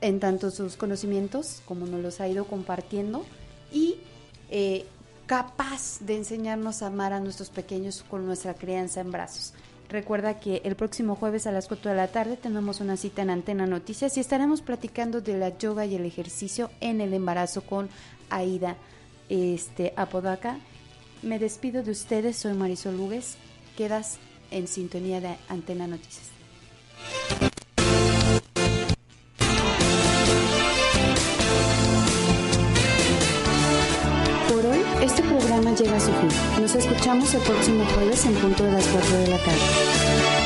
[0.00, 3.24] en tanto sus conocimientos como nos los ha ido compartiendo
[3.70, 3.98] y
[4.50, 4.86] eh,
[5.26, 9.54] capaz de enseñarnos a amar a nuestros pequeños con nuestra crianza en brazos.
[9.92, 13.28] Recuerda que el próximo jueves a las 4 de la tarde tenemos una cita en
[13.28, 17.90] Antena Noticias y estaremos platicando de la yoga y el ejercicio en el embarazo con
[18.30, 18.78] Aida
[19.28, 20.56] este, Apodaca.
[21.20, 23.36] Me despido de ustedes, soy Marisol Lugues.
[23.76, 24.16] Quedas
[24.50, 26.30] en sintonía de Antena Noticias.
[35.62, 36.60] Programa llega a su fin.
[36.60, 40.41] Nos escuchamos el próximo jueves en punto de las 4 de la tarde.